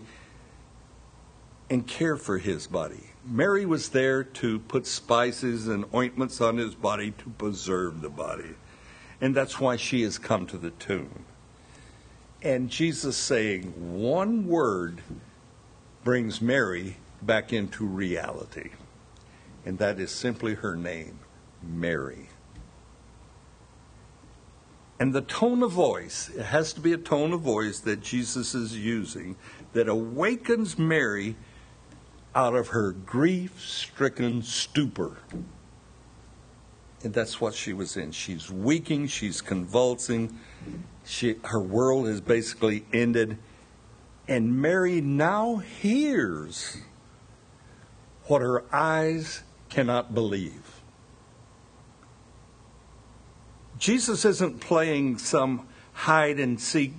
and 1.67 1.87
care 1.87 2.15
for 2.15 2.37
his 2.37 2.67
body. 2.67 3.09
Mary 3.25 3.65
was 3.65 3.89
there 3.89 4.23
to 4.23 4.59
put 4.59 4.85
spices 4.85 5.67
and 5.67 5.83
ointments 5.95 6.39
on 6.39 6.57
his 6.57 6.75
body 6.75 7.09
to 7.17 7.29
preserve 7.31 8.01
the 8.01 8.09
body. 8.11 8.53
And 9.21 9.35
that's 9.35 9.59
why 9.59 9.75
she 9.75 10.01
has 10.01 10.17
come 10.17 10.47
to 10.47 10.57
the 10.57 10.71
tomb. 10.71 11.25
And 12.41 12.69
Jesus 12.69 13.15
saying 13.15 13.73
one 14.01 14.47
word 14.47 15.01
brings 16.03 16.41
Mary 16.41 16.97
back 17.21 17.53
into 17.53 17.85
reality. 17.85 18.71
And 19.63 19.77
that 19.77 19.99
is 19.99 20.09
simply 20.09 20.55
her 20.55 20.75
name, 20.75 21.19
Mary. 21.61 22.29
And 24.99 25.13
the 25.13 25.21
tone 25.21 25.63
of 25.63 25.71
voice, 25.71 26.29
it 26.29 26.45
has 26.45 26.73
to 26.73 26.81
be 26.81 26.93
a 26.93 26.97
tone 26.97 27.31
of 27.33 27.41
voice 27.41 27.79
that 27.79 28.01
Jesus 28.01 28.55
is 28.55 28.77
using 28.77 29.35
that 29.73 29.87
awakens 29.87 30.77
Mary 30.77 31.35
out 32.33 32.55
of 32.55 32.69
her 32.69 32.91
grief 32.91 33.59
stricken 33.59 34.41
stupor. 34.41 35.17
And 37.03 37.13
that's 37.13 37.41
what 37.41 37.55
she 37.55 37.73
was 37.73 37.97
in. 37.97 38.11
She's 38.11 38.51
weakening, 38.51 39.07
she's 39.07 39.41
convulsing. 39.41 40.39
She, 41.03 41.35
her 41.45 41.59
world 41.59 42.07
is 42.07 42.21
basically 42.21 42.85
ended. 42.93 43.37
And 44.27 44.61
Mary 44.61 45.01
now 45.01 45.57
hears 45.57 46.77
what 48.25 48.41
her 48.41 48.63
eyes 48.73 49.43
cannot 49.69 50.13
believe. 50.13 50.81
Jesus 53.79 54.25
isn't 54.25 54.59
playing 54.59 55.17
some 55.17 55.67
hide 55.93 56.39
and 56.39 56.61
seek 56.61 56.93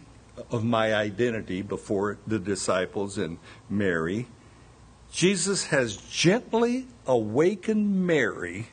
of 0.50 0.64
my 0.64 0.94
identity 0.94 1.62
before 1.62 2.18
the 2.26 2.40
disciples 2.40 3.18
and 3.18 3.38
Mary. 3.70 4.26
Jesus 5.12 5.66
has 5.66 5.96
gently 5.96 6.88
awakened 7.06 8.04
Mary 8.06 8.68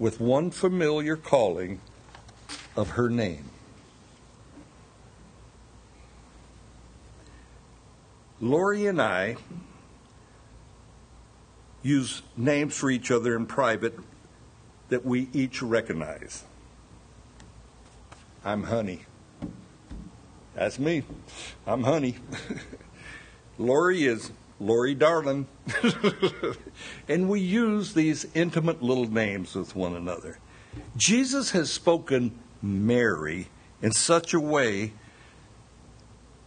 with 0.00 0.18
one 0.18 0.50
familiar 0.50 1.14
calling 1.14 1.78
of 2.74 2.90
her 2.92 3.10
name. 3.10 3.44
Lori 8.40 8.86
and 8.86 9.00
I 9.00 9.36
use 11.82 12.22
names 12.34 12.74
for 12.74 12.90
each 12.90 13.10
other 13.10 13.36
in 13.36 13.44
private 13.44 13.98
that 14.88 15.04
we 15.04 15.28
each 15.34 15.60
recognize. 15.62 16.44
I'm 18.42 18.64
Honey. 18.64 19.02
That's 20.54 20.78
me. 20.78 21.02
I'm 21.66 21.82
Honey. 21.82 22.16
Lori 23.58 24.04
is 24.04 24.30
Lori 24.60 24.94
Darling. 24.94 25.46
and 27.08 27.28
we 27.28 27.40
use 27.40 27.94
these 27.94 28.26
intimate 28.34 28.82
little 28.82 29.10
names 29.10 29.54
with 29.54 29.74
one 29.74 29.96
another. 29.96 30.38
Jesus 30.96 31.50
has 31.52 31.72
spoken 31.72 32.38
Mary 32.62 33.48
in 33.82 33.92
such 33.92 34.34
a 34.34 34.40
way 34.40 34.92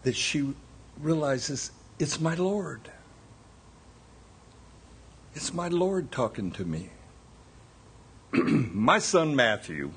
that 0.04 0.16
she 0.16 0.54
realizes 1.00 1.72
it's 2.00 2.20
my 2.20 2.36
Lord. 2.36 2.92
It's 5.34 5.54
my 5.54 5.68
Lord 5.68 6.12
talking 6.12 6.52
to 6.52 6.66
me. 6.66 6.90
my 8.32 9.00
son 9.00 9.36
Matthew 9.36 9.92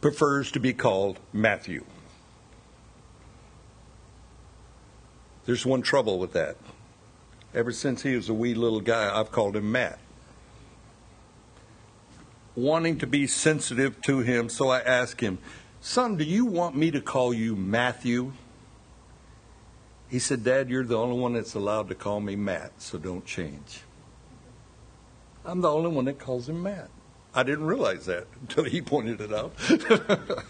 prefers 0.00 0.52
to 0.52 0.60
be 0.60 0.72
called 0.72 1.18
Matthew. 1.32 1.84
There's 5.48 5.64
one 5.64 5.80
trouble 5.80 6.18
with 6.18 6.34
that. 6.34 6.58
Ever 7.54 7.72
since 7.72 8.02
he 8.02 8.14
was 8.14 8.28
a 8.28 8.34
wee 8.34 8.52
little 8.52 8.82
guy, 8.82 9.18
I've 9.18 9.32
called 9.32 9.56
him 9.56 9.72
Matt. 9.72 9.98
Wanting 12.54 12.98
to 12.98 13.06
be 13.06 13.26
sensitive 13.26 14.02
to 14.02 14.18
him, 14.18 14.50
so 14.50 14.68
I 14.68 14.80
asked 14.80 15.22
him, 15.22 15.38
Son, 15.80 16.18
do 16.18 16.24
you 16.24 16.44
want 16.44 16.76
me 16.76 16.90
to 16.90 17.00
call 17.00 17.32
you 17.32 17.56
Matthew? 17.56 18.32
He 20.10 20.18
said, 20.18 20.44
Dad, 20.44 20.68
you're 20.68 20.84
the 20.84 20.98
only 20.98 21.18
one 21.18 21.32
that's 21.32 21.54
allowed 21.54 21.88
to 21.88 21.94
call 21.94 22.20
me 22.20 22.36
Matt, 22.36 22.72
so 22.82 22.98
don't 22.98 23.24
change. 23.24 23.80
I'm 25.46 25.62
the 25.62 25.70
only 25.70 25.88
one 25.88 26.04
that 26.04 26.18
calls 26.18 26.46
him 26.50 26.62
Matt. 26.62 26.90
I 27.34 27.42
didn't 27.42 27.64
realize 27.64 28.04
that 28.04 28.26
until 28.42 28.64
he 28.64 28.82
pointed 28.82 29.22
it 29.22 29.32
out. 29.32 29.54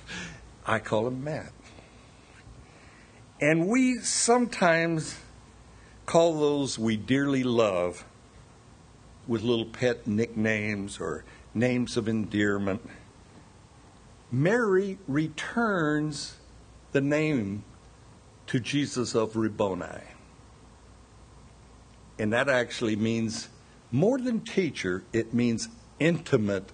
I 0.66 0.80
call 0.80 1.06
him 1.06 1.22
Matt. 1.22 1.52
And 3.40 3.68
we 3.68 3.98
sometimes 3.98 5.16
call 6.06 6.40
those 6.40 6.78
we 6.78 6.96
dearly 6.96 7.44
love 7.44 8.04
with 9.28 9.42
little 9.42 9.66
pet 9.66 10.06
nicknames 10.06 10.98
or 10.98 11.24
names 11.54 11.96
of 11.96 12.08
endearment. 12.08 12.80
Mary 14.32 14.98
returns 15.06 16.36
the 16.92 17.00
name 17.00 17.62
to 18.46 18.58
Jesus 18.58 19.14
of 19.14 19.36
Rabboni. 19.36 20.02
And 22.18 22.32
that 22.32 22.48
actually 22.48 22.96
means 22.96 23.48
more 23.92 24.18
than 24.18 24.40
teacher, 24.40 25.04
it 25.12 25.32
means 25.32 25.68
intimate 26.00 26.72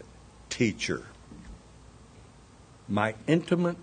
teacher. 0.48 1.06
My 2.88 3.14
intimate 3.26 3.76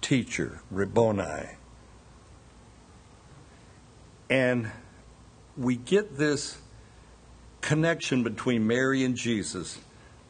teacher, 0.00 0.60
Rabboni. 0.70 1.56
And 4.30 4.70
we 5.56 5.76
get 5.76 6.16
this 6.16 6.58
connection 7.60 8.22
between 8.22 8.66
Mary 8.66 9.04
and 9.04 9.16
Jesus 9.16 9.78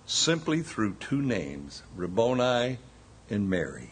simply 0.07 0.63
through 0.63 0.95
two 0.95 1.23
names, 1.23 1.83
Rabboni 1.97 2.79
and 3.31 3.49
Mary. 3.49 3.91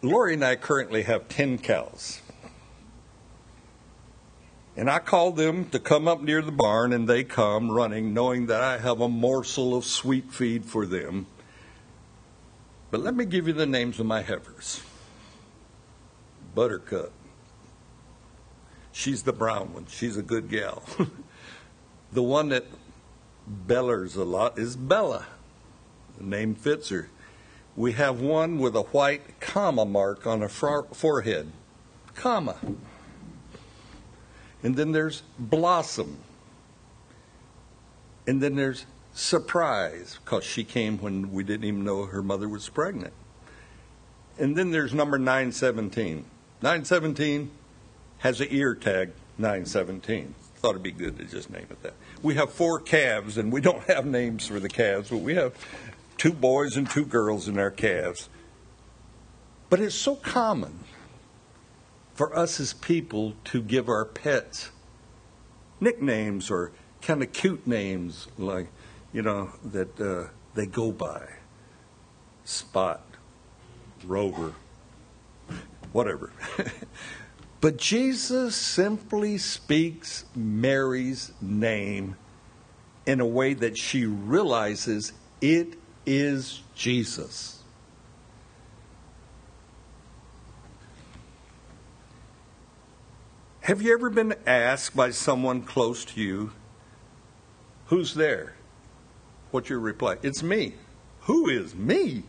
Lori 0.00 0.34
and 0.34 0.44
I 0.44 0.56
currently 0.56 1.02
have 1.02 1.28
10 1.28 1.58
cows. 1.58 2.20
And 4.76 4.88
I 4.88 5.00
call 5.00 5.32
them 5.32 5.68
to 5.70 5.80
come 5.80 6.06
up 6.06 6.22
near 6.22 6.40
the 6.40 6.52
barn, 6.52 6.92
and 6.92 7.08
they 7.08 7.24
come 7.24 7.68
running, 7.68 8.14
knowing 8.14 8.46
that 8.46 8.62
I 8.62 8.78
have 8.78 9.00
a 9.00 9.08
morsel 9.08 9.76
of 9.76 9.84
sweet 9.84 10.30
feed 10.30 10.64
for 10.64 10.86
them. 10.86 11.26
But 12.90 13.00
let 13.00 13.14
me 13.14 13.24
give 13.24 13.46
you 13.46 13.52
the 13.52 13.66
names 13.66 14.00
of 14.00 14.06
my 14.06 14.22
heifers 14.22 14.82
Buttercup. 16.54 17.12
She's 18.92 19.22
the 19.22 19.32
brown 19.32 19.74
one. 19.74 19.86
She's 19.86 20.16
a 20.16 20.22
good 20.22 20.48
gal. 20.48 20.82
the 22.12 22.22
one 22.22 22.48
that 22.48 22.64
bellers 23.46 24.16
a 24.16 24.24
lot 24.24 24.58
is 24.58 24.76
Bella. 24.76 25.26
The 26.16 26.24
name 26.24 26.54
fits 26.54 26.88
her. 26.88 27.08
We 27.76 27.92
have 27.92 28.20
one 28.20 28.58
with 28.58 28.74
a 28.74 28.82
white 28.82 29.38
comma 29.38 29.84
mark 29.84 30.26
on 30.26 30.40
her 30.40 30.48
forehead. 30.48 31.52
Comma. 32.16 32.56
And 34.64 34.74
then 34.74 34.90
there's 34.90 35.22
Blossom. 35.38 36.18
And 38.26 38.42
then 38.42 38.56
there's 38.56 38.84
Surprise, 39.18 40.20
because 40.24 40.44
she 40.44 40.62
came 40.62 40.96
when 40.98 41.32
we 41.32 41.42
didn't 41.42 41.64
even 41.64 41.82
know 41.82 42.04
her 42.04 42.22
mother 42.22 42.48
was 42.48 42.68
pregnant. 42.68 43.12
And 44.38 44.54
then 44.54 44.70
there's 44.70 44.94
number 44.94 45.18
917. 45.18 46.24
917 46.62 47.50
has 48.18 48.40
an 48.40 48.46
ear 48.52 48.76
tag 48.76 49.10
917. 49.36 50.36
Thought 50.58 50.70
it'd 50.70 50.84
be 50.84 50.92
good 50.92 51.18
to 51.18 51.24
just 51.24 51.50
name 51.50 51.66
it 51.68 51.82
that. 51.82 51.94
We 52.22 52.36
have 52.36 52.52
four 52.52 52.78
calves, 52.78 53.36
and 53.36 53.50
we 53.50 53.60
don't 53.60 53.82
have 53.88 54.06
names 54.06 54.46
for 54.46 54.60
the 54.60 54.68
calves, 54.68 55.10
but 55.10 55.16
we 55.16 55.34
have 55.34 55.52
two 56.16 56.32
boys 56.32 56.76
and 56.76 56.88
two 56.88 57.04
girls 57.04 57.48
in 57.48 57.58
our 57.58 57.72
calves. 57.72 58.28
But 59.68 59.80
it's 59.80 59.96
so 59.96 60.14
common 60.14 60.84
for 62.14 62.38
us 62.38 62.60
as 62.60 62.72
people 62.72 63.34
to 63.46 63.62
give 63.62 63.88
our 63.88 64.04
pets 64.04 64.70
nicknames 65.80 66.52
or 66.52 66.70
kind 67.02 67.20
of 67.20 67.32
cute 67.32 67.66
names 67.66 68.28
like, 68.38 68.68
you 69.12 69.22
know, 69.22 69.50
that 69.64 70.00
uh, 70.00 70.28
they 70.54 70.66
go 70.66 70.92
by. 70.92 71.26
Spot, 72.44 73.04
Rover, 74.04 74.54
whatever. 75.92 76.32
but 77.60 77.76
Jesus 77.76 78.56
simply 78.56 79.36
speaks 79.38 80.24
Mary's 80.34 81.32
name 81.40 82.16
in 83.06 83.20
a 83.20 83.26
way 83.26 83.54
that 83.54 83.78
she 83.78 84.06
realizes 84.06 85.12
it 85.40 85.74
is 86.06 86.62
Jesus. 86.74 87.62
Have 93.60 93.82
you 93.82 93.92
ever 93.92 94.08
been 94.08 94.34
asked 94.46 94.96
by 94.96 95.10
someone 95.10 95.60
close 95.60 96.06
to 96.06 96.20
you, 96.22 96.52
Who's 97.88 98.14
there? 98.14 98.54
What's 99.50 99.68
your 99.70 99.80
reply? 99.80 100.16
It's 100.22 100.42
me. 100.42 100.74
Who 101.22 101.48
is 101.48 101.74
me? 101.74 102.24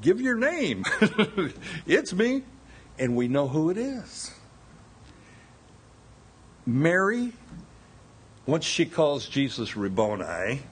Give 0.00 0.20
your 0.20 0.36
name. 0.36 0.84
it's 1.86 2.12
me. 2.12 2.42
And 2.98 3.16
we 3.16 3.28
know 3.28 3.48
who 3.48 3.70
it 3.70 3.78
is. 3.78 4.32
Mary, 6.64 7.32
once 8.46 8.64
she 8.64 8.84
calls 8.84 9.28
Jesus 9.28 9.76
Rabboni, 9.76 10.62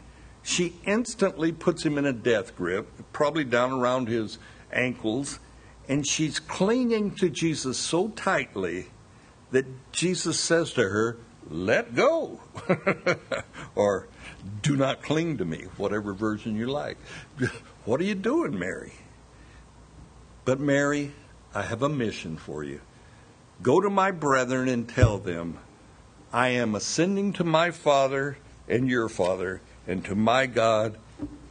she 0.43 0.75
instantly 0.85 1.53
puts 1.53 1.85
him 1.85 1.97
in 1.97 2.05
a 2.05 2.13
death 2.13 2.57
grip, 2.57 2.89
probably 3.13 3.45
down 3.45 3.73
around 3.73 4.09
his 4.09 4.39
ankles, 4.73 5.39
and 5.89 6.07
she's 6.07 6.39
clinging 6.39 7.15
to 7.17 7.31
Jesus 7.31 7.79
so 7.79 8.09
tightly 8.09 8.87
that 9.53 9.67
Jesus 9.93 10.39
says 10.39 10.73
to 10.73 10.83
her, 10.83 11.17
Let 11.49 11.95
go, 11.95 12.41
or 13.75 14.09
do 14.63 14.77
not 14.77 15.03
cling 15.03 15.39
to 15.39 15.45
me, 15.45 15.65
whatever 15.77 16.13
version 16.13 16.57
you 16.57 16.67
like. 16.67 16.97
What 17.85 18.01
are 18.01 18.05
you 18.05 18.15
doing, 18.15 18.59
Mary? 18.59 18.95
But, 20.47 20.59
Mary, 20.59 21.13
I 21.55 21.61
have 21.63 21.83
a 21.83 21.89
mission 21.89 22.39
for 22.39 22.65
you. 22.65 22.81
Go 23.63 23.79
to 23.81 23.91
my 23.91 24.11
brethren 24.11 24.69
and 24.69 24.89
tell 24.89 25.19
them, 25.19 25.59
I 26.33 26.49
am 26.49 26.75
ascending 26.75 27.35
to 27.35 27.45
my 27.45 27.71
Father 27.71 28.39
and 28.67 28.89
your 28.89 29.11
Father, 29.11 29.61
and 29.87 30.03
to 30.07 30.15
my 30.15 30.47
God 30.47 30.99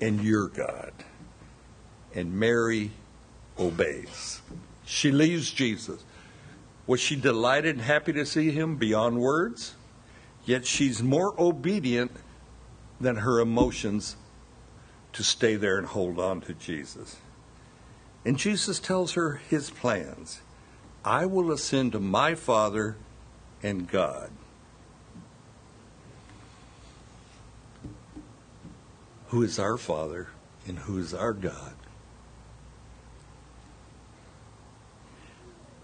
and 0.02 0.22
your 0.24 0.48
God. 0.48 0.92
And 2.16 2.34
Mary 2.34 2.92
obeys. 3.58 4.42
She 4.86 5.12
leaves 5.12 5.52
Jesus. 5.52 6.04
Was 6.86 7.00
she 7.00 7.16
delighted 7.16 7.76
and 7.76 7.86
happy 7.86 8.14
to 8.14 8.26
see 8.26 8.52
him 8.52 8.76
beyond 8.76 9.20
words? 9.20 9.76
Yet 10.46 10.66
she's 10.66 11.02
more 11.02 11.34
obedient 11.40 12.12
than 13.04 13.18
her 13.18 13.40
emotions 13.40 14.16
to 15.14 15.24
stay 15.24 15.56
there 15.56 15.78
and 15.78 15.88
hold 15.88 16.20
on 16.20 16.42
to 16.42 16.54
Jesus. 16.54 17.18
And 18.26 18.38
Jesus 18.38 18.80
tells 18.80 19.14
her 19.14 19.42
his 19.50 19.70
plans 19.70 20.42
I 21.06 21.26
will 21.26 21.52
ascend 21.52 21.92
to 21.92 22.00
my 22.00 22.34
Father 22.34 22.96
and 23.62 23.88
God. 23.88 24.32
Who 29.28 29.44
is 29.44 29.60
our 29.60 29.78
Father 29.78 30.30
and 30.68 30.80
who 30.80 30.98
is 30.98 31.14
our 31.14 31.34
God? 31.34 31.74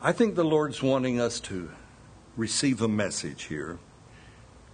I 0.01 0.13
think 0.13 0.35
the 0.35 0.45
Lord's 0.45 0.81
wanting 0.81 1.19
us 1.19 1.41
to 1.41 1.71
receive 2.37 2.81
a 2.81 2.87
message 2.87 3.43
here. 3.43 3.79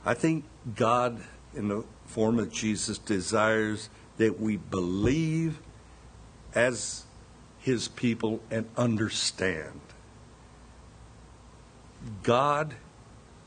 I 0.06 0.14
think 0.14 0.46
God, 0.76 1.24
in 1.56 1.68
the 1.70 1.84
form 2.06 2.40
of 2.40 2.52
Jesus, 2.52 2.98
desires 2.98 3.90
that 4.18 4.40
we 4.40 4.58
believe 4.58 5.60
as 6.54 7.06
his 7.60 7.88
people 7.88 8.42
and 8.52 8.68
understand. 8.78 9.82
God 12.24 12.76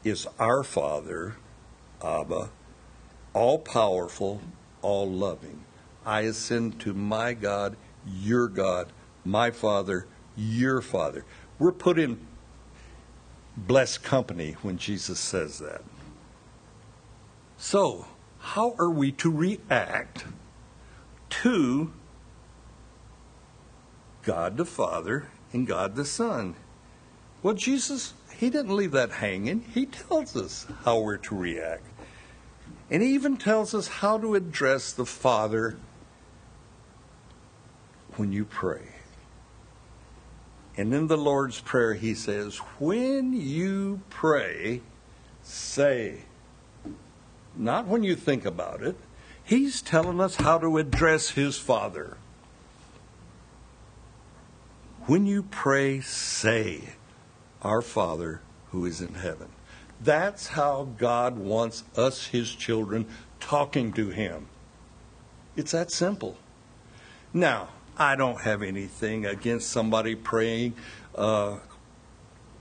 is 0.04 0.26
our 0.38 0.64
Father, 0.64 1.36
Abba, 2.02 2.50
all 3.32 3.58
powerful, 3.58 4.40
all 4.82 5.08
loving. 5.08 5.64
I 6.04 6.22
ascend 6.22 6.80
to 6.80 6.94
my 6.94 7.34
God, 7.34 7.76
your 8.06 8.48
God, 8.48 8.88
my 9.24 9.50
Father, 9.50 10.06
your 10.36 10.80
Father. 10.80 11.24
We're 11.58 11.72
put 11.72 11.98
in 11.98 12.18
blessed 13.56 14.02
company 14.02 14.56
when 14.62 14.78
Jesus 14.78 15.18
says 15.18 15.58
that. 15.58 15.82
So, 17.58 18.06
how 18.38 18.76
are 18.78 18.88
we 18.88 19.10
to 19.12 19.30
react 19.30 20.24
to 21.42 21.92
God 24.22 24.56
the 24.56 24.64
Father 24.64 25.28
and 25.52 25.66
God 25.66 25.96
the 25.96 26.04
Son? 26.04 26.54
Well, 27.42 27.54
Jesus, 27.54 28.14
he 28.36 28.48
didn't 28.48 28.74
leave 28.74 28.92
that 28.92 29.10
hanging. 29.10 29.64
He 29.74 29.86
tells 29.86 30.36
us 30.36 30.66
how 30.84 31.00
we're 31.00 31.16
to 31.18 31.34
react. 31.34 31.82
And 32.90 33.02
he 33.02 33.12
even 33.14 33.36
tells 33.36 33.74
us 33.74 33.88
how 33.88 34.18
to 34.18 34.36
address 34.36 34.92
the 34.92 35.04
Father 35.04 35.76
when 38.16 38.32
you 38.32 38.44
pray. 38.44 38.82
And 40.76 40.94
in 40.94 41.08
the 41.08 41.16
Lord's 41.16 41.60
Prayer, 41.60 41.94
he 41.94 42.14
says, 42.14 42.58
When 42.78 43.32
you 43.32 44.00
pray, 44.10 44.80
say. 45.42 46.22
Not 47.56 47.87
when 47.87 48.02
you 48.02 48.14
think 48.14 48.44
about 48.44 48.82
it. 48.82 48.96
He's 49.42 49.80
telling 49.82 50.20
us 50.20 50.37
how 50.37 50.58
to 50.58 50.78
address 50.78 51.30
his 51.30 51.58
Father. 51.58 52.18
When 55.06 55.26
you 55.26 55.42
pray, 55.42 56.00
say, 56.00 56.94
Our 57.62 57.80
Father 57.80 58.42
who 58.70 58.84
is 58.84 59.00
in 59.00 59.14
heaven. 59.14 59.48
That's 60.00 60.48
how 60.48 60.88
God 60.96 61.38
wants 61.38 61.84
us, 61.96 62.26
his 62.26 62.54
children, 62.54 63.06
talking 63.40 63.92
to 63.94 64.11
him. 64.11 64.48
It's 65.56 65.72
that 65.72 65.90
simple. 65.90 66.37
Now, 67.32 67.70
I 67.96 68.14
don't 68.14 68.42
have 68.42 68.62
anything 68.62 69.26
against 69.26 69.70
somebody 69.70 70.14
praying 70.14 70.74
uh, 71.14 71.58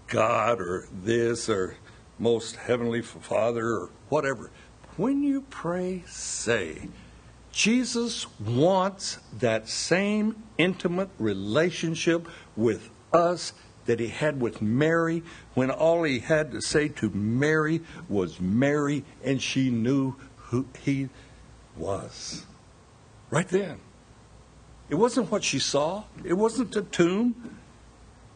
God 0.08 0.60
or 0.60 0.88
this 0.92 1.48
or 1.48 1.76
most 2.18 2.56
heavenly 2.56 3.02
Father 3.02 3.68
or 3.68 3.90
whatever. 4.10 4.50
When 4.98 5.22
you 5.22 5.42
pray, 5.42 6.04
say, 6.08 6.90
Jesus 7.52 8.26
wants 8.40 9.20
that 9.40 9.70
same 9.70 10.44
intimate 10.58 11.10
relationship 11.20 12.28
with 12.56 12.90
us 13.14 13.54
that 13.86 14.00
he 14.00 14.08
had 14.08 14.42
with 14.42 14.62
Mary 14.62 15.24
when 15.54 15.70
all 15.70 16.04
he 16.04 16.20
had 16.20 16.52
to 16.52 16.62
say 16.62 16.88
to 16.90 17.10
Mary 17.12 17.82
was 18.10 18.42
Mary 18.42 19.06
and 19.24 19.42
she 19.42 19.70
knew 19.70 20.16
who 20.36 20.66
he 20.84 21.10
was. 21.76 22.46
Right 23.30 23.48
then. 23.48 23.80
It 24.90 24.96
wasn't 24.96 25.32
what 25.32 25.44
she 25.44 25.60
saw, 25.60 26.06
it 26.24 26.34
wasn't 26.34 26.72
the 26.72 26.82
tomb. 26.82 27.60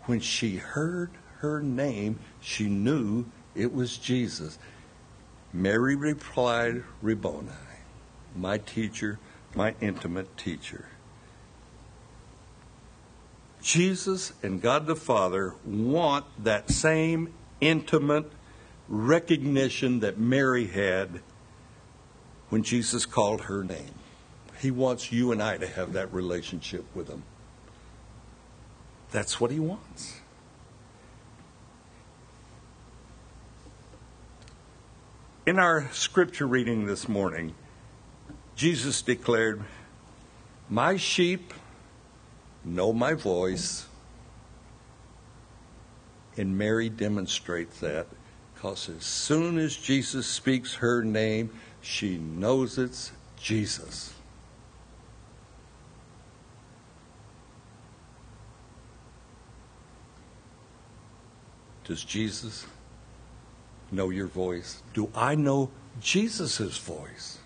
When 0.05 0.19
she 0.19 0.57
heard 0.57 1.11
her 1.37 1.61
name, 1.61 2.19
she 2.39 2.67
knew 2.67 3.25
it 3.55 3.73
was 3.73 3.97
Jesus. 3.97 4.59
Mary 5.53 5.95
replied, 5.95 6.83
Rabboni, 7.01 7.49
my 8.35 8.57
teacher, 8.57 9.19
my 9.53 9.75
intimate 9.81 10.37
teacher. 10.37 10.87
Jesus 13.61 14.33
and 14.41 14.61
God 14.61 14.87
the 14.87 14.95
Father 14.95 15.53
want 15.65 16.25
that 16.43 16.71
same 16.71 17.33
intimate 17.59 18.31
recognition 18.87 19.99
that 19.99 20.17
Mary 20.17 20.67
had 20.67 21.21
when 22.49 22.63
Jesus 22.63 23.05
called 23.05 23.41
her 23.41 23.63
name. 23.63 23.93
He 24.59 24.71
wants 24.71 25.11
you 25.11 25.31
and 25.31 25.41
I 25.41 25.57
to 25.57 25.67
have 25.67 25.93
that 25.93 26.13
relationship 26.13 26.85
with 26.95 27.07
Him. 27.07 27.23
That's 29.11 29.39
what 29.39 29.51
He 29.51 29.59
wants. 29.59 30.20
In 35.43 35.57
our 35.57 35.89
scripture 35.91 36.45
reading 36.45 36.85
this 36.85 37.09
morning, 37.09 37.55
Jesus 38.55 39.01
declared, 39.01 39.63
My 40.69 40.97
sheep 40.97 41.51
know 42.63 42.93
my 42.93 43.15
voice. 43.15 43.87
And 46.37 46.59
Mary 46.59 46.89
demonstrates 46.89 47.79
that 47.79 48.05
because 48.53 48.87
as 48.87 49.03
soon 49.03 49.57
as 49.57 49.75
Jesus 49.75 50.27
speaks 50.27 50.75
her 50.75 51.03
name, 51.03 51.49
she 51.81 52.19
knows 52.19 52.77
it's 52.77 53.11
Jesus. 53.35 54.13
Does 61.83 62.03
Jesus 62.03 62.67
know 63.91 64.09
your 64.09 64.27
voice? 64.27 64.81
Do 64.93 65.09
I 65.15 65.35
know 65.35 65.69
Jesus' 65.99 66.77
voice? 66.77 67.39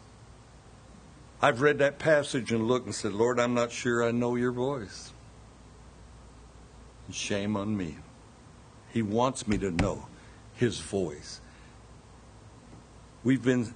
I've 1.42 1.62
read 1.62 1.80
that 1.80 2.00
passage 2.00 2.52
and 2.52 2.68
looked 2.68 2.86
and 2.86 2.96
said, 2.96 3.14
Lord, 3.14 3.40
I'm 3.40 3.54
not 3.54 3.72
sure 3.72 4.04
I 4.04 4.12
know 4.12 4.36
your 4.36 4.52
voice. 4.52 5.12
Shame 7.12 7.56
on 7.56 7.76
me. 7.76 7.98
He 8.92 9.02
wants 9.02 9.48
me 9.48 9.58
to 9.60 9.72
know 9.72 10.08
his 10.56 10.80
voice. 10.80 11.42
We've 13.24 13.44
been, 13.44 13.74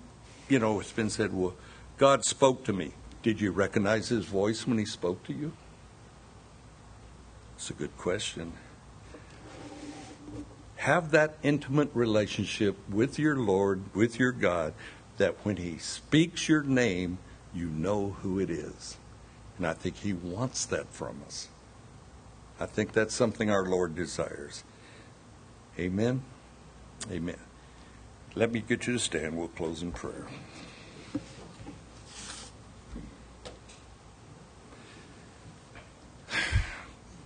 you 0.48 0.60
know, 0.60 0.80
it's 0.80 0.92
been 0.92 1.10
said, 1.10 1.34
well, 1.34 1.54
God 1.98 2.24
spoke 2.24 2.64
to 2.66 2.74
me. 2.74 2.94
Did 3.22 3.42
you 3.42 3.52
recognize 3.52 4.10
his 4.10 4.26
voice 4.26 4.66
when 4.66 4.78
he 4.78 4.86
spoke 4.86 5.24
to 5.26 5.34
you? 5.34 5.52
It's 7.56 7.70
a 7.70 7.74
good 7.74 7.96
question. 7.98 8.54
Have 10.80 11.12
that 11.12 11.38
intimate 11.44 11.90
relationship 11.94 12.78
with 12.90 13.20
your 13.20 13.36
Lord, 13.36 13.82
with 13.94 14.18
your 14.18 14.32
God, 14.32 14.74
that 15.18 15.36
when 15.44 15.58
he 15.58 15.78
speaks 15.78 16.48
your 16.48 16.64
name, 16.64 17.20
you 17.54 17.68
know 17.68 18.18
who 18.22 18.40
it 18.40 18.50
is. 18.50 18.98
And 19.58 19.68
I 19.68 19.74
think 19.74 19.98
He 19.98 20.14
wants 20.14 20.66
that 20.68 20.88
from 20.94 21.22
us. 21.28 21.50
I 22.60 22.66
think 22.66 22.94
that's 22.94 23.14
something 23.14 23.52
our 23.52 23.66
Lord 23.66 23.94
desires. 23.96 24.64
Amen. 25.78 26.24
Amen. 27.12 27.36
Let 28.36 28.54
me 28.54 28.62
get 28.62 28.88
you 28.88 28.94
to 28.94 29.00
stand. 29.00 29.38
We'll 29.38 29.50
close 29.50 29.82
in 29.82 29.92
prayer. 29.92 30.28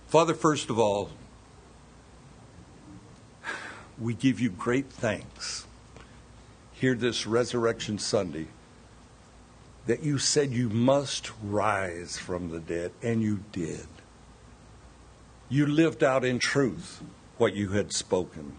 Father, 0.08 0.34
first 0.34 0.70
of 0.70 0.78
all, 0.80 1.10
we 3.98 4.14
give 4.14 4.40
you 4.40 4.50
great 4.50 4.90
thanks 4.90 5.66
here 6.72 6.94
this 6.94 7.26
Resurrection 7.26 7.98
Sunday 7.98 8.48
that 9.86 10.02
you 10.02 10.18
said 10.18 10.50
you 10.50 10.68
must 10.68 11.30
rise 11.42 12.16
from 12.18 12.50
the 12.50 12.60
dead, 12.60 12.90
and 13.02 13.22
you 13.22 13.40
did. 13.52 13.86
You 15.48 15.66
lived 15.66 16.02
out 16.02 16.24
in 16.24 16.38
truth 16.38 17.02
what 17.36 17.54
you 17.54 17.68
had 17.70 17.92
spoken. 17.92 18.54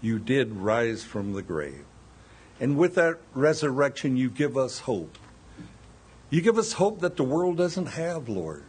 You 0.00 0.18
did 0.18 0.54
rise 0.54 1.02
from 1.02 1.32
the 1.32 1.42
grave. 1.42 1.84
And 2.60 2.76
with 2.76 2.94
that 2.94 3.18
resurrection, 3.34 4.16
you 4.16 4.30
give 4.30 4.56
us 4.56 4.80
hope. 4.80 5.18
You 6.30 6.40
give 6.40 6.58
us 6.58 6.74
hope 6.74 7.00
that 7.00 7.16
the 7.16 7.24
world 7.24 7.56
doesn't 7.56 7.86
have, 7.86 8.28
Lord. 8.28 8.64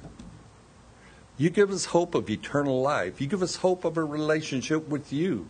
You 1.38 1.50
give 1.50 1.72
us 1.72 1.86
hope 1.86 2.16
of 2.16 2.30
eternal 2.30 2.82
life. 2.82 3.22
You 3.22 3.28
give 3.28 3.44
us 3.44 3.58
hope 3.58 3.86
of 3.86 3.98
a 3.98 4.04
relationship 4.04 4.90
with 4.90 5.14
you. 5.14 5.48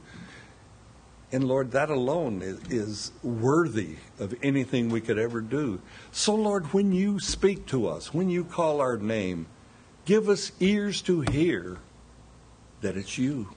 And 1.31 1.43
Lord, 1.43 1.71
that 1.71 1.89
alone 1.89 2.41
is, 2.69 3.11
worthy 3.21 3.97
of 4.19 4.33
anything 4.41 4.89
we 4.89 5.01
could 5.01 5.19
ever 5.19 5.41
do. 5.41 5.79
So, 6.11 6.33
Lord, 6.33 6.73
when 6.73 6.91
you 6.91 7.19
speak 7.19 7.67
to 7.67 7.87
us, 7.87 8.13
when 8.13 8.29
you 8.29 8.43
call 8.43 8.81
our 8.81 8.97
name, 8.97 9.45
give 10.05 10.27
us 10.27 10.51
ears 10.59 11.01
to 11.03 11.21
hear 11.21 11.77
that 12.81 12.97
it's 12.97 13.17
you. 13.17 13.49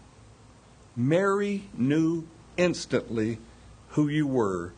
Mary 0.95 1.71
knew 1.73 2.27
instantly 2.59 3.39
who 3.91 4.09
you 4.09 4.27
were 4.27 4.75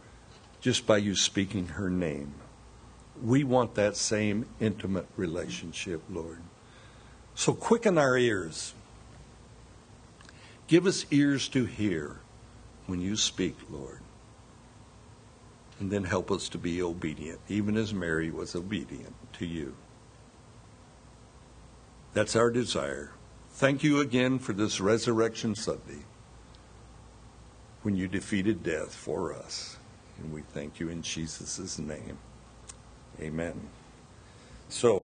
just 0.60 0.86
by 0.86 0.98
you 0.98 1.16
speaking 1.16 1.66
her 1.66 1.90
name. 1.90 2.32
We 3.22 3.42
want 3.42 3.74
that 3.74 3.96
same 3.96 4.46
intimate 4.60 5.06
relationship, 5.16 6.00
Lord. 6.08 6.40
So 7.34 7.52
quicken 7.52 7.98
our 7.98 8.16
ears. 8.16 8.74
Give 10.68 10.86
us 10.86 11.06
ears 11.10 11.48
to 11.48 11.64
hear 11.64 12.20
when 12.86 13.00
you 13.00 13.16
speak, 13.16 13.56
Lord. 13.70 14.00
And 15.80 15.90
then 15.90 16.04
help 16.04 16.30
us 16.30 16.48
to 16.50 16.58
be 16.58 16.82
obedient, 16.82 17.40
even 17.48 17.76
as 17.76 17.92
Mary 17.92 18.30
was 18.30 18.54
obedient 18.54 19.14
to 19.34 19.46
you. 19.46 19.74
That's 22.12 22.36
our 22.36 22.50
desire. 22.50 23.10
Thank 23.50 23.82
you 23.82 24.00
again 24.00 24.38
for 24.38 24.52
this 24.52 24.80
Resurrection 24.80 25.54
Sunday 25.54 26.04
when 27.82 27.96
you 27.96 28.08
defeated 28.08 28.62
death 28.62 28.94
for 28.94 29.32
us. 29.32 29.76
And 30.18 30.32
we 30.32 30.42
thank 30.42 30.80
you 30.80 30.88
in 30.88 31.02
Jesus' 31.02 31.78
name. 31.78 32.18
Amen. 33.20 33.60
So, 34.68 35.03